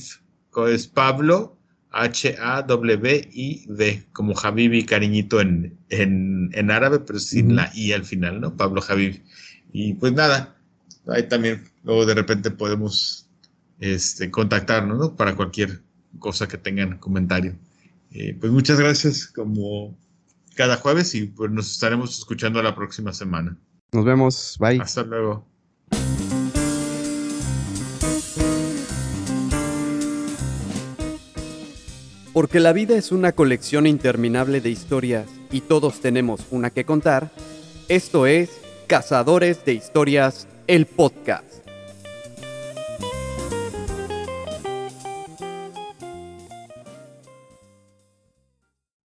co- 0.51 0.69
es 0.69 0.87
Pablo 0.87 1.59
H-A-W-I-D, 1.91 4.05
como 4.12 4.35
Javib 4.35 4.75
y 4.75 4.85
cariñito 4.85 5.41
en, 5.41 5.79
en, 5.88 6.51
en 6.53 6.71
árabe, 6.71 7.01
pero 7.01 7.19
sin 7.19 7.57
la 7.57 7.71
I 7.75 7.93
al 7.93 8.05
final, 8.05 8.41
¿no? 8.41 8.57
Pablo 8.57 8.81
Javib. 8.81 9.23
Y 9.73 9.95
pues 9.95 10.12
nada, 10.12 10.57
ahí 11.07 11.29
también 11.29 11.64
luego 11.83 12.07
de 12.07 12.14
repente 12.14 12.51
podemos 12.51 13.29
este, 13.81 14.31
contactarnos, 14.31 14.99
¿no? 14.99 15.17
Para 15.17 15.35
cualquier 15.35 15.81
cosa 16.19 16.47
que 16.47 16.59
tengan 16.59 16.99
comentario. 16.99 17.57
Eh, 18.12 18.37
pues 18.38 18.53
muchas 18.53 18.79
gracias 18.79 19.27
como 19.27 19.97
cada 20.59 20.77
jueves 20.77 21.14
y 21.14 21.27
pues 21.27 21.53
nos 21.53 21.71
estaremos 21.71 22.18
escuchando 22.18 22.61
la 22.61 22.75
próxima 22.75 23.12
semana. 23.12 23.57
Nos 23.92 24.05
vemos, 24.05 24.57
bye. 24.59 24.81
Hasta 24.81 25.05
luego. 25.05 25.47
Porque 32.33 32.59
la 32.59 32.73
vida 32.73 32.97
es 32.97 33.12
una 33.12 33.31
colección 33.31 33.87
interminable 33.87 34.61
de 34.61 34.71
historias 34.71 35.29
y 35.53 35.61
todos 35.61 36.01
tenemos 36.01 36.40
una 36.51 36.71
que 36.71 36.85
contar, 36.85 37.31
esto 37.88 38.27
es 38.27 38.51
Cazadores 38.88 39.64
de 39.64 39.75
Historias, 39.75 40.49
el 40.66 40.87
podcast. 40.87 41.68